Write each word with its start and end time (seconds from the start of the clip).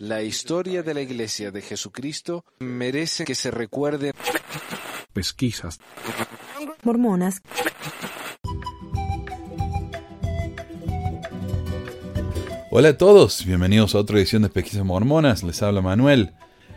La 0.00 0.22
historia 0.22 0.82
de 0.82 0.94
la 0.94 1.00
Iglesia 1.00 1.50
de 1.50 1.62
Jesucristo 1.62 2.44
merece 2.60 3.24
que 3.24 3.34
se 3.34 3.50
recuerde. 3.50 4.12
Pesquisas. 5.12 5.80
Mormonas. 6.82 7.42
Hola 12.70 12.90
a 12.90 12.96
todos, 12.98 13.44
bienvenidos 13.46 13.94
a 13.94 13.98
otra 13.98 14.18
edición 14.18 14.42
de 14.42 14.50
Pesquisas 14.50 14.84
Mormonas, 14.84 15.42
les 15.42 15.62
habla 15.62 15.80
Manuel. 15.80 16.34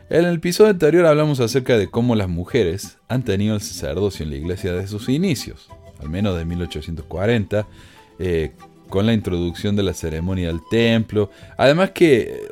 En 0.09 0.25
el 0.25 0.35
episodio 0.35 0.71
anterior 0.71 1.05
hablamos 1.05 1.39
acerca 1.41 1.77
de 1.77 1.89
cómo 1.89 2.15
las 2.15 2.29
mujeres 2.29 2.97
han 3.07 3.23
tenido 3.23 3.55
el 3.55 3.61
sacerdocio 3.61 4.23
en 4.23 4.31
la 4.31 4.37
iglesia 4.37 4.73
desde 4.73 4.87
sus 4.87 5.09
inicios, 5.09 5.69
al 5.99 6.09
menos 6.09 6.37
de 6.37 6.45
1840, 6.45 7.67
eh, 8.19 8.53
con 8.91 9.07
la 9.07 9.13
introducción 9.13 9.75
de 9.75 9.81
la 9.81 9.95
ceremonia 9.95 10.49
del 10.49 10.61
templo. 10.69 11.31
Además 11.57 11.91
que 11.91 12.47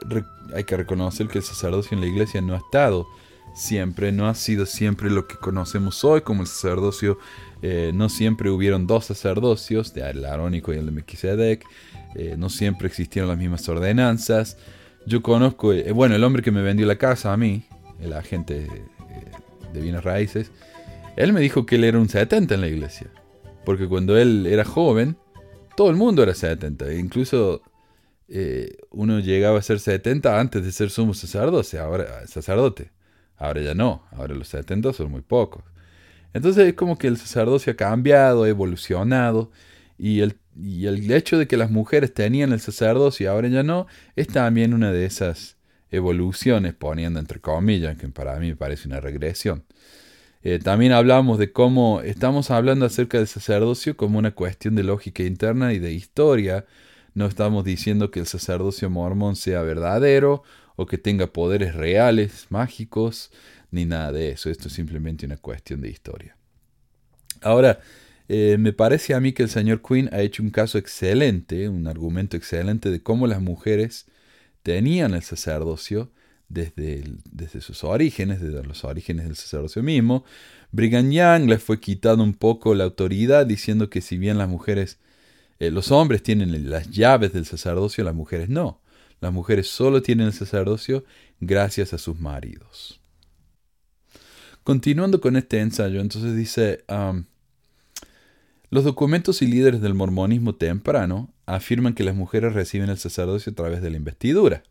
hay 0.56 0.64
que 0.64 0.78
reconocer 0.78 1.28
que 1.28 1.38
el 1.38 1.44
sacerdocio 1.44 1.96
en 1.96 2.02
la 2.02 2.08
iglesia 2.08 2.42
no 2.42 2.56
ha 2.56 2.58
estado 2.58 3.06
siempre, 3.54 4.12
no 4.12 4.28
ha 4.28 4.34
sido 4.34 4.66
siempre 4.66 5.10
lo 5.12 5.28
que 5.28 5.36
conocemos 5.36 6.04
hoy 6.04 6.22
como 6.22 6.42
el 6.42 6.48
sacerdocio. 6.48 7.20
Eh, 7.62 7.92
no 7.94 8.10
siempre 8.10 8.50
hubieron 8.50 8.88
dos 8.88 9.06
sacerdocios, 9.06 9.94
el 9.96 10.26
arónico 10.26 10.74
y 10.74 10.78
el 10.78 10.86
de 10.88 10.92
Melquisedec. 10.92 11.66
Eh, 12.16 12.36
no 12.38 12.50
siempre 12.50 12.88
existieron 12.88 13.30
las 13.30 13.38
mismas 13.38 13.68
ordenanzas. 13.70 14.58
Yo 15.06 15.22
conozco, 15.22 15.74
eh, 15.74 15.92
bueno, 15.92 16.16
el 16.16 16.24
hombre 16.24 16.42
que 16.42 16.52
me 16.52 16.62
vendió 16.62 16.88
la 16.88 16.98
casa 16.98 17.34
a 17.34 17.38
mí, 17.38 17.64
el 18.00 18.14
agente 18.14 18.68
de 19.74 19.82
bienes 19.82 20.04
raíces, 20.04 20.52
él 21.18 21.34
me 21.34 21.42
dijo 21.42 21.66
que 21.66 21.76
él 21.76 21.84
era 21.84 22.00
un 22.00 22.08
70 22.08 22.56
en 22.56 22.62
la 22.62 22.68
iglesia. 22.68 23.08
Porque 23.66 23.88
cuando 23.88 24.18
él 24.18 24.48
era 24.48 24.64
joven, 24.64 25.18
todo 25.80 25.92
el 25.92 25.96
mundo 25.96 26.22
era 26.24 26.36
70. 26.36 26.94
Incluso 26.96 27.62
eh, 28.28 28.76
uno 28.90 29.20
llegaba 29.20 29.60
a 29.60 29.62
ser 29.62 29.80
70 29.80 30.38
antes 30.38 30.62
de 30.62 30.74
ser 30.74 30.90
sumo 30.90 31.14
sacerdote, 31.14 31.80
ahora, 31.80 32.28
sacerdote. 32.28 32.92
Ahora 33.38 33.62
ya 33.62 33.74
no, 33.74 34.04
ahora 34.12 34.36
los 34.36 34.50
70 34.50 34.92
son 34.92 35.10
muy 35.10 35.22
pocos. 35.22 35.64
Entonces 36.34 36.68
es 36.68 36.74
como 36.74 36.98
que 36.98 37.08
el 37.08 37.16
sacerdocio 37.16 37.72
ha 37.72 37.76
cambiado, 37.78 38.44
ha 38.44 38.50
evolucionado, 38.50 39.52
y 39.98 40.20
el, 40.20 40.36
y 40.62 40.88
el 40.88 41.10
hecho 41.14 41.38
de 41.38 41.48
que 41.48 41.56
las 41.56 41.72
mujeres 41.72 42.14
tenían 42.14 42.52
el 42.52 42.60
sacerdocio 42.60 43.24
y 43.24 43.28
ahora 43.28 43.48
ya 43.48 43.64
no, 43.64 43.88
es 44.18 44.28
también 44.28 44.74
una 44.74 44.92
de 44.92 45.06
esas 45.06 45.56
evoluciones, 45.92 46.74
poniendo 46.74 47.22
entre 47.22 47.40
comillas, 47.40 47.98
que 47.98 48.10
para 48.10 48.38
mí 48.38 48.50
me 48.50 48.58
parece 48.58 48.90
una 48.90 49.00
regresión. 49.00 49.64
Eh, 50.42 50.60
también 50.60 50.94
hablamos 50.94 51.38
de 51.38 51.52
cómo 51.52 52.02
estamos 52.02 52.50
hablando 52.50 52.86
acerca 52.86 53.18
del 53.18 53.28
sacerdocio 53.28 53.98
como 53.98 54.20
una 54.20 54.32
cuestión 54.32 54.76
de 54.76 54.84
lógica 54.84 55.24
interna 55.24 55.74
y 55.74 55.80
de 55.80 55.92
historia, 55.92 56.66
no 57.14 57.26
estamos 57.26 57.66
diciendo 57.66 58.12
que 58.12 58.22
el 58.22 58.26
sacerdocio 58.26 58.90
mormón 58.90 59.36
sea 59.36 59.62
verdadero 59.62 60.44
o 60.78 60.86
que 60.86 60.98
tenga 60.98 61.34
poderes 61.34 61.76
reales, 61.76 62.48
mágicos, 62.50 63.32
ni 63.72 63.86
nada 63.86 64.14
de 64.14 64.30
eso. 64.30 64.50
Esto 64.50 64.70
es 64.70 64.74
simplemente 64.74 65.26
una 65.26 65.36
cuestión 65.36 65.82
de 65.82 65.90
historia. 65.90 66.38
Ahora, 67.42 67.82
eh, 68.30 68.58
me 68.60 68.72
parece 68.72 69.14
a 69.14 69.20
mí 69.20 69.34
que 69.34 69.44
el 69.44 69.50
señor 69.50 69.82
Quinn 69.82 70.10
ha 70.14 70.22
hecho 70.22 70.44
un 70.44 70.52
caso 70.52 70.78
excelente, 70.78 71.68
un 71.68 71.88
argumento 71.88 72.38
excelente 72.38 72.92
de 72.92 73.02
cómo 73.02 73.28
las 73.28 73.42
mujeres 73.42 74.06
tenían 74.64 75.14
el 75.14 75.24
sacerdocio 75.24 76.12
desde, 76.50 77.04
desde 77.32 77.62
sus 77.62 77.84
orígenes, 77.84 78.42
desde 78.42 78.64
los 78.64 78.84
orígenes 78.84 79.26
del 79.26 79.36
sacerdocio 79.36 79.82
mismo. 79.82 80.26
Brigham 80.72 81.12
Young 81.12 81.48
les 81.50 81.64
fue 81.64 81.80
quitando 81.80 82.24
un 82.24 82.34
poco 82.34 82.76
la 82.76 82.84
autoridad 82.84 83.46
diciendo 83.46 83.90
que 83.90 84.02
si 84.02 84.18
bien 84.18 84.38
las 84.38 84.50
mujeres 84.50 85.00
eh, 85.60 85.72
los 85.72 85.92
hombres 85.92 86.24
tienen 86.24 86.70
las 86.70 86.90
llaves 86.90 87.34
del 87.34 87.46
sacerdocio, 87.46 88.04
las 88.04 88.16
mujeres 88.16 88.50
no. 88.50 88.82
Las 89.20 89.34
mujeres 89.34 89.68
solo 89.68 90.02
tienen 90.02 90.28
el 90.28 90.34
sacerdocio 90.34 91.04
gracias 91.42 91.94
a 91.94 91.98
sus 91.98 92.20
maridos. 92.20 93.02
Continuando 94.64 95.20
con 95.20 95.36
este 95.36 95.60
ensayo, 95.60 96.00
entonces 96.00 96.36
dice, 96.36 96.86
los 98.70 98.84
documentos 98.84 99.42
y 99.42 99.48
líderes 99.48 99.82
del 99.82 99.94
mormonismo 99.94 100.56
temprano 100.56 101.34
afirman 101.46 101.94
que 101.94 102.04
las 102.04 102.16
mujeres 102.16 102.54
reciben 102.54 102.90
el 102.90 102.98
sacerdocio 102.98 103.52
a 103.52 103.56
través 103.56 103.82
de 103.82 103.90
la 103.90 103.98
investidura. 103.98 104.64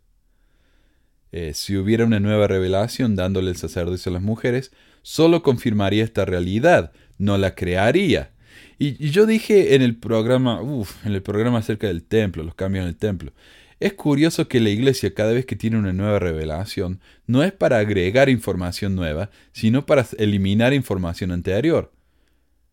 Eh, 1.32 1.52
si 1.54 1.76
hubiera 1.76 2.04
una 2.04 2.20
nueva 2.20 2.46
revelación 2.46 3.16
dándole 3.16 3.50
el 3.50 3.56
sacerdocio 3.56 4.10
a 4.10 4.14
las 4.14 4.22
mujeres, 4.22 4.72
solo 5.02 5.42
confirmaría 5.42 6.04
esta 6.04 6.24
realidad, 6.24 6.92
no 7.18 7.38
la 7.38 7.54
crearía. 7.54 8.32
Y, 8.78 9.10
yo 9.10 9.26
dije 9.26 9.74
en 9.74 9.82
el 9.82 9.96
programa, 9.96 10.60
en 11.04 11.12
el 11.12 11.22
programa 11.22 11.58
acerca 11.58 11.88
del 11.88 12.02
templo, 12.02 12.42
los 12.42 12.54
cambios 12.54 12.82
en 12.82 12.88
el 12.88 12.96
templo. 12.96 13.32
Es 13.80 13.92
curioso 13.92 14.48
que 14.48 14.60
la 14.60 14.70
iglesia 14.70 15.14
cada 15.14 15.32
vez 15.32 15.46
que 15.46 15.54
tiene 15.56 15.78
una 15.78 15.92
nueva 15.92 16.18
revelación 16.18 17.00
no 17.26 17.44
es 17.44 17.52
para 17.52 17.78
agregar 17.78 18.28
información 18.28 18.96
nueva, 18.96 19.30
sino 19.52 19.86
para 19.86 20.06
eliminar 20.18 20.72
información 20.72 21.30
anterior. 21.30 21.92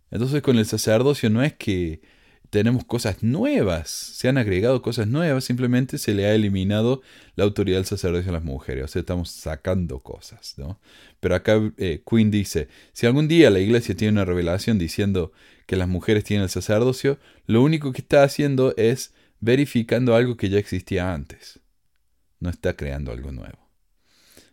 Entonces 0.09 0.41
con 0.41 0.57
el 0.57 0.65
sacerdocio 0.65 1.29
no 1.29 1.43
es 1.43 1.53
que 1.53 2.01
tenemos 2.55 2.85
cosas 2.85 3.21
nuevas, 3.21 3.89
se 3.89 4.29
han 4.29 4.37
agregado 4.37 4.81
cosas 4.81 5.07
nuevas, 5.07 5.43
simplemente 5.43 5.97
se 5.97 6.13
le 6.13 6.25
ha 6.25 6.33
eliminado 6.33 7.01
la 7.35 7.43
autoridad 7.43 7.79
del 7.79 7.85
sacerdocio 7.85 8.29
a 8.29 8.33
las 8.35 8.45
mujeres, 8.45 8.85
o 8.85 8.87
sea, 8.87 9.01
estamos 9.01 9.29
sacando 9.29 9.99
cosas, 9.99 10.53
¿no? 10.57 10.79
Pero 11.19 11.35
acá 11.35 11.59
eh, 11.75 12.01
Quinn 12.09 12.31
dice, 12.31 12.69
si 12.93 13.07
algún 13.07 13.27
día 13.27 13.49
la 13.49 13.59
iglesia 13.59 13.93
tiene 13.93 14.13
una 14.13 14.23
revelación 14.23 14.77
diciendo 14.77 15.33
que 15.65 15.75
las 15.75 15.89
mujeres 15.89 16.23
tienen 16.23 16.43
el 16.43 16.49
sacerdocio, 16.49 17.19
lo 17.45 17.61
único 17.61 17.91
que 17.91 17.99
está 17.99 18.23
haciendo 18.23 18.73
es 18.77 19.13
verificando 19.41 20.15
algo 20.15 20.37
que 20.37 20.47
ya 20.47 20.57
existía 20.57 21.13
antes. 21.13 21.59
No 22.39 22.49
está 22.49 22.77
creando 22.77 23.11
algo 23.11 23.33
nuevo. 23.33 23.69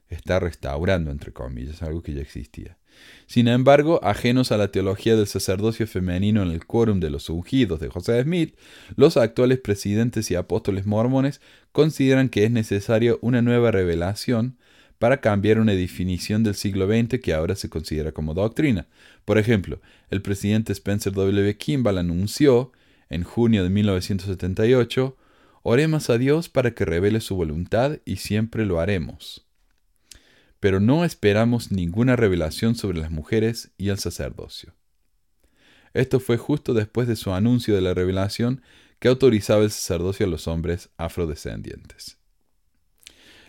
Está 0.08 0.40
restaurando, 0.40 1.12
entre 1.12 1.32
comillas, 1.32 1.84
algo 1.84 2.02
que 2.02 2.14
ya 2.14 2.22
existía. 2.22 2.78
Sin 3.26 3.48
embargo, 3.48 4.00
ajenos 4.02 4.52
a 4.52 4.56
la 4.56 4.68
teología 4.68 5.16
del 5.16 5.26
sacerdocio 5.26 5.86
femenino 5.86 6.42
en 6.42 6.50
el 6.50 6.66
quórum 6.66 7.00
de 7.00 7.10
los 7.10 7.30
ungidos 7.30 7.80
de 7.80 7.88
José 7.88 8.22
Smith, 8.22 8.54
los 8.96 9.16
actuales 9.16 9.58
presidentes 9.58 10.30
y 10.30 10.34
apóstoles 10.34 10.86
mormones 10.86 11.40
consideran 11.72 12.28
que 12.28 12.44
es 12.44 12.50
necesaria 12.50 13.16
una 13.20 13.42
nueva 13.42 13.70
revelación 13.70 14.56
para 14.98 15.20
cambiar 15.20 15.58
una 15.58 15.72
definición 15.72 16.44
del 16.44 16.54
siglo 16.54 16.86
XX 16.86 17.20
que 17.20 17.34
ahora 17.34 17.56
se 17.56 17.68
considera 17.68 18.12
como 18.12 18.34
doctrina. 18.34 18.86
Por 19.24 19.38
ejemplo, 19.38 19.80
el 20.10 20.22
presidente 20.22 20.72
Spencer 20.72 21.12
W. 21.12 21.56
Kimball 21.56 21.98
anunció, 21.98 22.72
en 23.10 23.24
junio 23.24 23.64
de 23.64 23.70
1978, 23.70 25.16
Oremos 25.64 26.10
a 26.10 26.18
Dios 26.18 26.48
para 26.48 26.72
que 26.72 26.84
revele 26.84 27.20
su 27.20 27.36
voluntad 27.36 27.98
y 28.04 28.16
siempre 28.16 28.66
lo 28.66 28.80
haremos. 28.80 29.46
Pero 30.62 30.78
no 30.78 31.04
esperamos 31.04 31.72
ninguna 31.72 32.14
revelación 32.14 32.76
sobre 32.76 33.00
las 33.00 33.10
mujeres 33.10 33.72
y 33.78 33.88
el 33.88 33.98
sacerdocio. 33.98 34.76
Esto 35.92 36.20
fue 36.20 36.36
justo 36.36 36.72
después 36.72 37.08
de 37.08 37.16
su 37.16 37.32
anuncio 37.32 37.74
de 37.74 37.80
la 37.80 37.94
revelación 37.94 38.62
que 39.00 39.08
autorizaba 39.08 39.64
el 39.64 39.72
sacerdocio 39.72 40.24
a 40.24 40.28
los 40.28 40.46
hombres 40.46 40.90
afrodescendientes. 40.98 42.16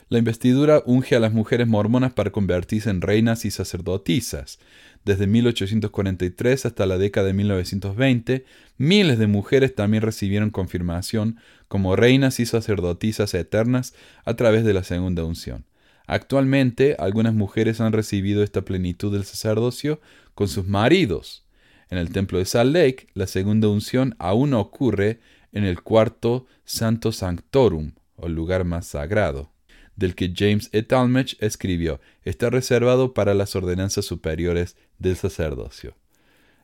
La 0.10 0.18
investidura 0.18 0.82
unge 0.88 1.16
a 1.16 1.20
las 1.20 1.34
mujeres 1.34 1.68
mormonas 1.68 2.14
para 2.14 2.32
convertirse 2.32 2.90
en 2.90 3.02
reinas 3.02 3.46
y 3.46 3.52
sacerdotisas. 3.52 4.58
Desde 5.06 5.28
1843 5.28 6.66
hasta 6.66 6.88
la 6.88 6.98
década 6.98 7.28
de 7.28 7.34
1920, 7.34 8.46
miles 8.80 9.20
de 9.20 9.28
mujeres 9.28 9.76
también 9.76 10.02
recibieron 10.02 10.50
confirmación 10.50 11.38
como 11.68 11.96
reinas 11.96 12.40
y 12.40 12.48
sacerdotisas 12.48 13.36
eternas 13.36 13.94
a 14.26 14.34
través 14.36 14.66
de 14.66 14.74
la 14.74 14.84
segunda 14.84 15.24
unción. 15.24 15.68
Actualmente, 16.14 16.96
algunas 17.00 17.34
mujeres 17.34 17.82
han 17.82 17.92
recibido 17.92 18.44
esta 18.44 18.62
plenitud 18.62 19.12
del 19.12 19.24
sacerdocio 19.24 20.00
con 20.36 20.48
sus 20.48 20.68
maridos. 20.68 21.44
En 21.90 21.98
el 21.98 22.12
templo 22.12 22.38
de 22.38 22.46
Salt 22.46 22.72
Lake, 22.72 23.08
la 23.16 23.26
segunda 23.26 23.68
unción 23.68 24.16
aún 24.20 24.54
ocurre 24.54 25.22
en 25.54 25.64
el 25.64 25.82
cuarto 25.82 26.46
Santo 26.66 27.12
Sanctorum, 27.12 27.94
o 28.16 28.30
lugar 28.30 28.64
más 28.64 28.86
sagrado 28.86 29.50
del 29.96 30.14
que 30.14 30.32
James 30.38 30.70
E. 30.72 30.84
Talmage 30.84 31.36
escribió, 31.40 32.00
está 32.24 32.52
reservado 32.52 33.16
para 33.16 33.34
las 33.34 33.56
ordenanzas 33.56 34.06
superiores 34.06 34.78
del 35.00 35.16
sacerdocio. 35.16 35.96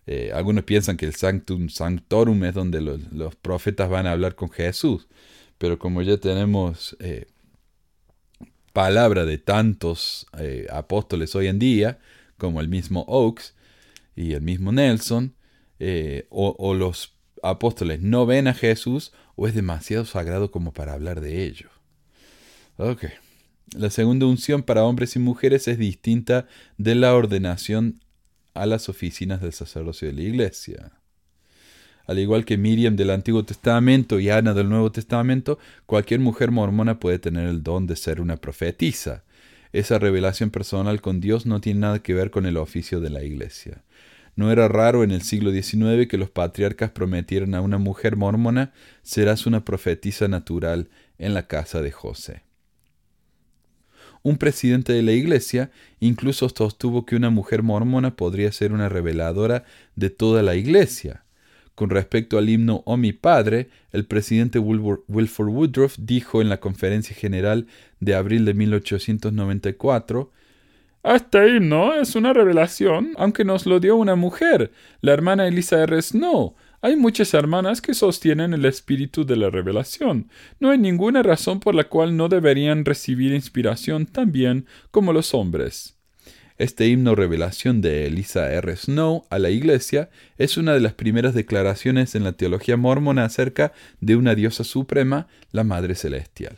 Eh, 0.05 0.29
algunos 0.31 0.63
piensan 0.63 0.95
que 0.95 1.07
el 1.07 1.15
Sanctum 1.15 1.69
Sanctorum 1.69 2.43
es 2.43 2.53
donde 2.53 2.81
los, 2.81 3.35
profetas 3.37 3.89
van 3.89 4.05
a 4.05 4.11
hablar 4.11 4.35
con 4.35 4.51
Jesús, 4.51 5.07
pero 5.57 5.79
como 5.79 6.03
ya 6.03 6.17
tenemos 6.17 6.95
eh, 6.99 7.25
palabra 8.73 9.25
de 9.25 9.37
tantos 9.37 10.27
eh, 10.37 10.67
apóstoles 10.71 11.35
hoy 11.35 11.47
en 11.47 11.59
día, 11.59 11.99
como 12.37 12.61
el 12.61 12.69
mismo 12.69 13.05
Oakes 13.07 13.53
y 14.15 14.33
el 14.33 14.41
mismo 14.41 14.71
Nelson, 14.71 15.33
o, 16.29 16.55
o 16.59 16.73
los 16.73 17.13
apóstoles 17.41 18.01
no 18.01 18.25
ven 18.25 18.47
a 18.47 18.53
Jesús 18.53 19.13
o 19.35 19.47
es 19.47 19.55
demasiado 19.55 20.03
sagrado 20.03 20.51
como 20.51 20.73
para 20.73 20.93
hablar 20.93 21.21
de 21.21 21.45
ello. 21.45 21.69
Ok. 22.77 23.05
La 23.75 23.89
segunda 23.89 24.25
unción 24.25 24.63
para 24.63 24.83
hombres 24.83 25.15
y 25.15 25.19
mujeres 25.19 25.67
es 25.67 25.77
distinta 25.77 26.47
de 26.77 26.95
la 26.95 27.13
ordenación 27.13 28.01
a 28.53 28.65
las 28.65 28.89
oficinas 28.89 29.41
del 29.41 29.53
sacerdocio 29.53 30.07
de 30.07 30.13
la 30.15 30.21
iglesia. 30.21 30.98
Al 32.09 32.17
igual 32.17 32.43
que 32.43 32.57
Miriam 32.57 32.95
del 32.95 33.11
Antiguo 33.11 33.45
Testamento 33.45 34.19
y 34.19 34.31
Ana 34.31 34.55
del 34.55 34.67
Nuevo 34.67 34.91
Testamento, 34.91 35.59
cualquier 35.85 36.19
mujer 36.19 36.49
mormona 36.49 36.99
puede 36.99 37.19
tener 37.19 37.47
el 37.47 37.61
don 37.61 37.85
de 37.85 37.95
ser 37.95 38.19
una 38.19 38.37
profetisa. 38.37 39.23
Esa 39.73 39.99
revelación 39.99 40.49
personal 40.49 41.01
con 41.01 41.21
Dios 41.21 41.45
no 41.45 41.61
tiene 41.61 41.81
nada 41.81 41.99
que 41.99 42.15
ver 42.15 42.31
con 42.31 42.47
el 42.47 42.57
oficio 42.57 42.99
de 42.99 43.11
la 43.11 43.23
iglesia. 43.23 43.83
No 44.35 44.51
era 44.51 44.67
raro 44.67 45.03
en 45.03 45.11
el 45.11 45.21
siglo 45.21 45.51
XIX 45.51 46.07
que 46.07 46.17
los 46.17 46.31
patriarcas 46.31 46.89
prometieran 46.89 47.53
a 47.53 47.61
una 47.61 47.77
mujer 47.77 48.15
mormona 48.15 48.73
serás 49.03 49.45
una 49.45 49.63
profetisa 49.63 50.27
natural 50.27 50.89
en 51.19 51.35
la 51.35 51.45
casa 51.45 51.79
de 51.79 51.91
José. 51.91 52.41
Un 54.23 54.37
presidente 54.37 54.93
de 54.93 55.03
la 55.03 55.11
iglesia 55.11 55.69
incluso 55.99 56.49
sostuvo 56.49 57.05
que 57.05 57.15
una 57.15 57.29
mujer 57.29 57.61
mormona 57.61 58.15
podría 58.15 58.51
ser 58.51 58.73
una 58.73 58.89
reveladora 58.89 59.63
de 59.95 60.09
toda 60.09 60.41
la 60.41 60.55
iglesia. 60.55 61.23
Con 61.79 61.91
respecto 61.91 62.37
al 62.37 62.49
himno 62.49 62.83
Oh 62.85 62.97
mi 62.97 63.13
Padre, 63.13 63.69
el 63.93 64.03
presidente 64.03 64.59
Wilford 64.59 65.47
Woodruff 65.47 65.95
dijo 65.97 66.41
en 66.41 66.49
la 66.49 66.59
conferencia 66.59 67.15
general 67.15 67.67
de 68.01 68.15
abril 68.15 68.43
de 68.43 68.53
1894 68.53 70.29
Este 71.05 71.55
himno 71.55 71.95
es 71.95 72.17
una 72.17 72.33
revelación, 72.33 73.13
aunque 73.15 73.45
nos 73.45 73.65
lo 73.65 73.79
dio 73.79 73.95
una 73.95 74.15
mujer, 74.15 74.73
la 74.99 75.13
hermana 75.13 75.47
Elisa 75.47 75.81
R. 75.81 76.01
Snow, 76.01 76.53
hay 76.81 76.97
muchas 76.97 77.33
hermanas 77.33 77.79
que 77.79 77.93
sostienen 77.93 78.53
el 78.53 78.65
espíritu 78.65 79.25
de 79.25 79.37
la 79.37 79.49
revelación. 79.49 80.29
No 80.59 80.71
hay 80.71 80.79
ninguna 80.79 81.23
razón 81.23 81.61
por 81.61 81.75
la 81.75 81.85
cual 81.85 82.17
no 82.17 82.27
deberían 82.27 82.83
recibir 82.83 83.31
inspiración 83.31 84.05
tan 84.05 84.33
bien 84.33 84.65
como 84.91 85.13
los 85.13 85.33
hombres. 85.33 85.98
Este 86.59 86.89
himno 86.89 87.15
revelación 87.15 87.79
de 87.79 88.05
Elisa 88.05 88.51
R. 88.51 88.75
Snow 88.75 89.25
a 89.29 89.39
la 89.39 89.49
Iglesia 89.49 90.09
es 90.37 90.57
una 90.57 90.73
de 90.73 90.81
las 90.81 90.93
primeras 90.93 91.33
declaraciones 91.33 92.15
en 92.15 92.25
la 92.25 92.33
teología 92.33 92.75
mormona 92.75 93.23
acerca 93.23 93.71
de 94.01 94.17
una 94.17 94.35
diosa 94.35 94.65
suprema, 94.65 95.29
la 95.53 95.63
Madre 95.63 95.95
Celestial. 95.95 96.57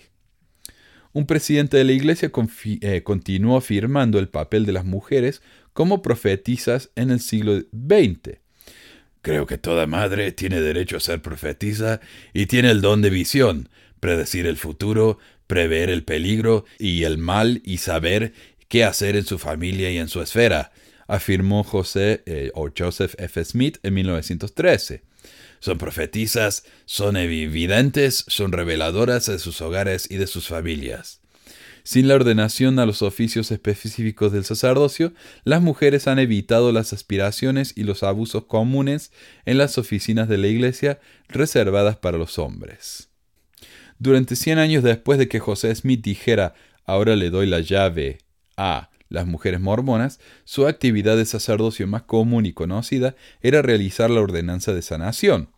Un 1.13 1.27
presidente 1.27 1.77
de 1.77 1.83
la 1.83 1.91
Iglesia 1.91 2.31
eh, 2.81 3.03
continuó 3.03 3.57
afirmando 3.57 4.17
el 4.17 4.27
papel 4.27 4.65
de 4.65 4.71
las 4.71 4.85
mujeres 4.85 5.43
como 5.71 6.01
profetizas 6.01 6.89
en 6.95 7.11
el 7.11 7.19
siglo 7.19 7.59
XX. 7.59 8.39
Creo 9.21 9.45
que 9.45 9.59
toda 9.59 9.85
madre 9.85 10.31
tiene 10.31 10.61
derecho 10.61 10.97
a 10.97 10.99
ser 10.99 11.21
profetisa 11.21 12.01
y 12.33 12.47
tiene 12.47 12.71
el 12.71 12.81
don 12.81 13.03
de 13.03 13.11
visión, 13.11 13.69
predecir 13.99 14.47
el 14.47 14.57
futuro, 14.57 15.19
prever 15.45 15.89
el 15.89 16.05
peligro 16.05 16.63
y 16.79 17.03
el 17.03 17.17
mal 17.17 17.61
y 17.65 17.79
saber 17.79 18.31
qué 18.71 18.85
hacer 18.85 19.17
en 19.17 19.25
su 19.25 19.37
familia 19.37 19.91
y 19.91 19.97
en 19.97 20.07
su 20.07 20.21
esfera, 20.21 20.71
afirmó 21.05 21.65
José 21.65 22.23
eh, 22.25 22.51
o 22.55 22.69
Joseph 22.75 23.15
F. 23.17 23.43
Smith 23.43 23.79
en 23.83 23.93
1913. 23.95 25.03
Son 25.59 25.77
profetizas, 25.77 26.63
son 26.85 27.17
evidentes, 27.17 28.23
son 28.29 28.53
reveladoras 28.53 29.25
de 29.25 29.39
sus 29.39 29.59
hogares 29.59 30.07
y 30.09 30.15
de 30.15 30.25
sus 30.25 30.47
familias. 30.47 31.19
Sin 31.83 32.07
la 32.07 32.15
ordenación 32.15 32.79
a 32.79 32.85
los 32.85 33.01
oficios 33.01 33.51
específicos 33.51 34.31
del 34.31 34.45
sacerdocio, 34.45 35.11
las 35.43 35.61
mujeres 35.61 36.07
han 36.07 36.19
evitado 36.19 36.71
las 36.71 36.93
aspiraciones 36.93 37.73
y 37.75 37.83
los 37.83 38.03
abusos 38.03 38.45
comunes 38.45 39.11
en 39.45 39.57
las 39.57 39.77
oficinas 39.77 40.29
de 40.29 40.37
la 40.37 40.47
Iglesia 40.47 41.01
reservadas 41.27 41.97
para 41.97 42.17
los 42.17 42.39
hombres. 42.39 43.09
Durante 43.99 44.37
cien 44.37 44.59
años 44.59 44.81
después 44.81 45.19
de 45.19 45.27
que 45.27 45.41
José 45.41 45.75
Smith 45.75 46.01
dijera 46.01 46.53
ahora 46.85 47.17
le 47.17 47.29
doy 47.31 47.47
la 47.47 47.59
llave 47.59 48.19
a 48.57 48.89
las 49.09 49.27
mujeres 49.27 49.59
mormonas, 49.59 50.19
su 50.45 50.67
actividad 50.67 51.17
de 51.17 51.25
sacerdocio 51.25 51.85
más 51.85 52.03
común 52.03 52.45
y 52.45 52.53
conocida 52.53 53.15
era 53.41 53.61
realizar 53.61 54.09
la 54.09 54.21
ordenanza 54.21 54.73
de 54.73 54.81
sanación. 54.81 55.49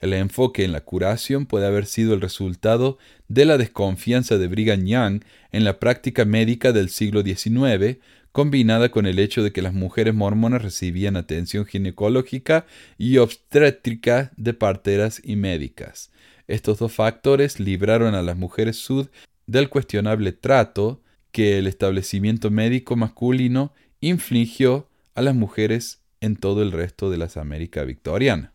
El 0.00 0.14
enfoque 0.14 0.64
en 0.64 0.72
la 0.72 0.80
curación 0.80 1.46
puede 1.46 1.66
haber 1.66 1.86
sido 1.86 2.14
el 2.14 2.20
resultado 2.20 2.98
de 3.28 3.44
la 3.44 3.58
desconfianza 3.58 4.38
de 4.38 4.48
Brigham 4.48 4.84
Young 4.84 5.22
en 5.52 5.64
la 5.64 5.78
práctica 5.78 6.24
médica 6.24 6.72
del 6.72 6.88
siglo 6.88 7.22
XIX, 7.22 7.98
combinada 8.32 8.90
con 8.90 9.06
el 9.06 9.18
hecho 9.18 9.42
de 9.42 9.52
que 9.52 9.62
las 9.62 9.74
mujeres 9.74 10.14
mormonas 10.14 10.62
recibían 10.62 11.16
atención 11.16 11.66
ginecológica 11.66 12.66
y 12.98 13.18
obstétrica 13.18 14.32
de 14.36 14.54
parteras 14.54 15.20
y 15.22 15.36
médicas. 15.36 16.10
Estos 16.48 16.78
dos 16.78 16.92
factores 16.92 17.60
libraron 17.60 18.14
a 18.14 18.22
las 18.22 18.36
mujeres 18.36 18.76
sud 18.76 19.08
del 19.46 19.68
cuestionable 19.68 20.32
trato 20.32 21.01
que 21.32 21.58
el 21.58 21.66
establecimiento 21.66 22.50
médico 22.50 22.94
masculino 22.96 23.72
infligió 24.00 24.88
a 25.14 25.22
las 25.22 25.34
mujeres 25.34 26.02
en 26.20 26.36
todo 26.36 26.62
el 26.62 26.72
resto 26.72 27.10
de 27.10 27.18
las 27.18 27.36
Américas 27.36 27.86
victorianas. 27.86 28.52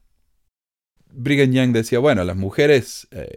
Brigham 1.12 1.52
Young 1.52 1.72
decía, 1.72 2.00
bueno, 2.00 2.24
las 2.24 2.36
mujeres 2.36 3.08
eh, 3.12 3.36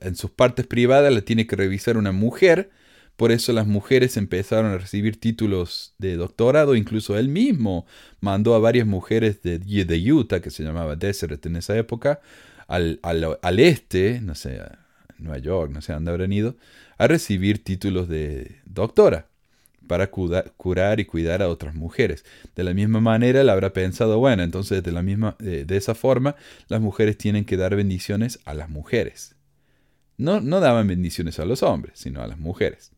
en 0.00 0.16
sus 0.16 0.30
partes 0.30 0.66
privadas 0.66 1.12
las 1.12 1.24
tiene 1.24 1.46
que 1.46 1.56
revisar 1.56 1.96
una 1.96 2.12
mujer, 2.12 2.70
por 3.16 3.32
eso 3.32 3.52
las 3.52 3.66
mujeres 3.66 4.16
empezaron 4.16 4.72
a 4.72 4.78
recibir 4.78 5.20
títulos 5.20 5.94
de 5.98 6.16
doctorado, 6.16 6.74
incluso 6.74 7.18
él 7.18 7.28
mismo 7.28 7.86
mandó 8.20 8.54
a 8.54 8.58
varias 8.58 8.86
mujeres 8.86 9.42
de, 9.42 9.58
de 9.58 10.12
Utah, 10.12 10.40
que 10.40 10.50
se 10.50 10.62
llamaba 10.62 10.96
Desert 10.96 11.44
en 11.44 11.56
esa 11.56 11.76
época, 11.76 12.20
al, 12.66 12.98
al, 13.02 13.60
este, 13.60 14.20
no 14.20 14.34
sé, 14.34 14.60
Nueva 15.20 15.38
York, 15.38 15.70
no 15.72 15.82
sé 15.82 15.92
dónde 15.92 16.10
habrán 16.10 16.32
ido, 16.32 16.56
a 16.98 17.06
recibir 17.06 17.62
títulos 17.62 18.08
de 18.08 18.60
doctora 18.64 19.26
para 19.86 20.08
curar 20.08 21.00
y 21.00 21.04
cuidar 21.04 21.42
a 21.42 21.48
otras 21.48 21.74
mujeres. 21.74 22.24
De 22.54 22.62
la 22.62 22.74
misma 22.74 23.00
manera, 23.00 23.40
él 23.40 23.48
habrá 23.48 23.72
pensado, 23.72 24.18
bueno, 24.18 24.44
entonces 24.44 24.84
de, 24.84 24.92
la 24.92 25.02
misma, 25.02 25.34
de 25.40 25.76
esa 25.76 25.96
forma, 25.96 26.36
las 26.68 26.80
mujeres 26.80 27.18
tienen 27.18 27.44
que 27.44 27.56
dar 27.56 27.74
bendiciones 27.74 28.38
a 28.44 28.54
las 28.54 28.68
mujeres. 28.68 29.34
No, 30.16 30.40
no 30.40 30.60
daban 30.60 30.86
bendiciones 30.86 31.40
a 31.40 31.44
los 31.44 31.64
hombres, 31.64 31.98
sino 31.98 32.22
a 32.22 32.28
las 32.28 32.38
mujeres. 32.38 32.92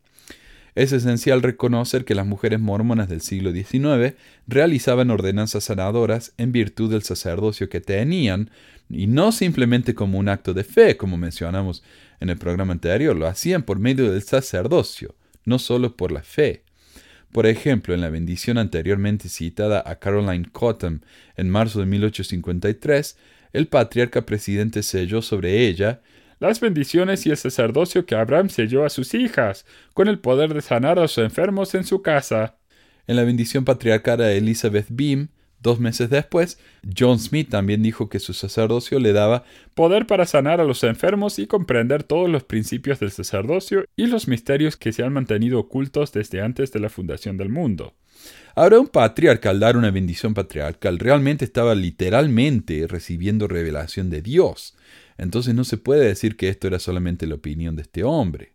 Es 0.74 0.92
esencial 0.92 1.42
reconocer 1.42 2.04
que 2.04 2.14
las 2.14 2.26
mujeres 2.26 2.58
mormonas 2.58 3.08
del 3.08 3.20
siglo 3.20 3.52
XIX 3.52 4.14
realizaban 4.46 5.10
ordenanzas 5.10 5.64
sanadoras 5.64 6.32
en 6.38 6.50
virtud 6.50 6.90
del 6.90 7.02
sacerdocio 7.02 7.68
que 7.68 7.80
tenían, 7.80 8.50
y 8.88 9.06
no 9.06 9.32
simplemente 9.32 9.94
como 9.94 10.18
un 10.18 10.28
acto 10.28 10.52
de 10.54 10.64
fe, 10.64 10.96
como 10.96 11.16
mencionamos 11.16 11.82
en 12.22 12.30
el 12.30 12.38
programa 12.38 12.72
anterior, 12.72 13.16
lo 13.16 13.26
hacían 13.26 13.64
por 13.64 13.80
medio 13.80 14.10
del 14.12 14.22
sacerdocio, 14.22 15.16
no 15.44 15.58
solo 15.58 15.96
por 15.96 16.12
la 16.12 16.22
fe. 16.22 16.62
Por 17.32 17.46
ejemplo, 17.46 17.94
en 17.94 18.00
la 18.00 18.10
bendición 18.10 18.58
anteriormente 18.58 19.28
citada 19.28 19.82
a 19.84 19.96
Caroline 19.98 20.48
Cotton 20.52 21.04
en 21.36 21.50
marzo 21.50 21.80
de 21.80 21.86
1853, 21.86 23.16
el 23.52 23.66
patriarca 23.66 24.24
presidente 24.24 24.82
selló 24.82 25.20
sobre 25.20 25.66
ella 25.66 26.00
las 26.38 26.60
bendiciones 26.60 27.26
y 27.26 27.30
el 27.30 27.36
sacerdocio 27.36 28.06
que 28.06 28.14
Abraham 28.14 28.50
selló 28.50 28.84
a 28.84 28.90
sus 28.90 29.14
hijas, 29.14 29.64
con 29.94 30.08
el 30.08 30.18
poder 30.18 30.54
de 30.54 30.60
sanar 30.60 30.98
a 30.98 31.02
los 31.02 31.18
enfermos 31.18 31.74
en 31.74 31.84
su 31.84 32.02
casa. 32.02 32.56
En 33.06 33.16
la 33.16 33.24
bendición 33.24 33.64
patriarcal 33.64 34.20
a 34.20 34.32
Elizabeth 34.32 34.86
Beam, 34.90 35.28
Dos 35.62 35.78
meses 35.78 36.10
después, 36.10 36.58
John 36.98 37.20
Smith 37.20 37.48
también 37.48 37.84
dijo 37.84 38.08
que 38.08 38.18
su 38.18 38.34
sacerdocio 38.34 38.98
le 38.98 39.12
daba 39.12 39.44
poder 39.74 40.08
para 40.08 40.26
sanar 40.26 40.60
a 40.60 40.64
los 40.64 40.82
enfermos 40.82 41.38
y 41.38 41.46
comprender 41.46 42.02
todos 42.02 42.28
los 42.28 42.42
principios 42.42 42.98
del 42.98 43.12
sacerdocio 43.12 43.84
y 43.94 44.08
los 44.08 44.26
misterios 44.26 44.76
que 44.76 44.92
se 44.92 45.04
han 45.04 45.12
mantenido 45.12 45.60
ocultos 45.60 46.12
desde 46.12 46.40
antes 46.40 46.72
de 46.72 46.80
la 46.80 46.88
fundación 46.88 47.36
del 47.36 47.48
mundo. 47.48 47.94
Ahora 48.56 48.80
un 48.80 48.88
patriarca 48.88 49.50
al 49.50 49.60
dar 49.60 49.76
una 49.76 49.92
bendición 49.92 50.34
patriarcal 50.34 50.98
realmente 50.98 51.44
estaba 51.44 51.76
literalmente 51.76 52.88
recibiendo 52.88 53.46
revelación 53.46 54.10
de 54.10 54.20
Dios. 54.20 54.76
Entonces 55.16 55.54
no 55.54 55.62
se 55.62 55.76
puede 55.76 56.04
decir 56.04 56.36
que 56.36 56.48
esto 56.48 56.66
era 56.66 56.80
solamente 56.80 57.24
la 57.28 57.36
opinión 57.36 57.76
de 57.76 57.82
este 57.82 58.02
hombre. 58.02 58.54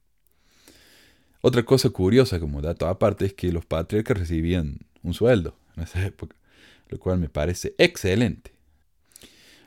Otra 1.39 1.63
cosa 1.63 1.89
curiosa 1.89 2.37
como 2.41 2.61
dato 2.61 2.85
aparte 2.85 3.27
es 3.27 3.33
que 3.33 3.53
los 3.53 3.65
patriarcas 3.65 4.19
recibían 4.19 4.79
un 5.03 5.13
sueldo 5.13 5.57
en 5.77 5.83
esa 5.83 6.05
época 6.05 6.35
lo 6.89 6.99
cual 6.99 7.19
me 7.19 7.29
parece 7.29 7.75
excelente. 7.77 8.57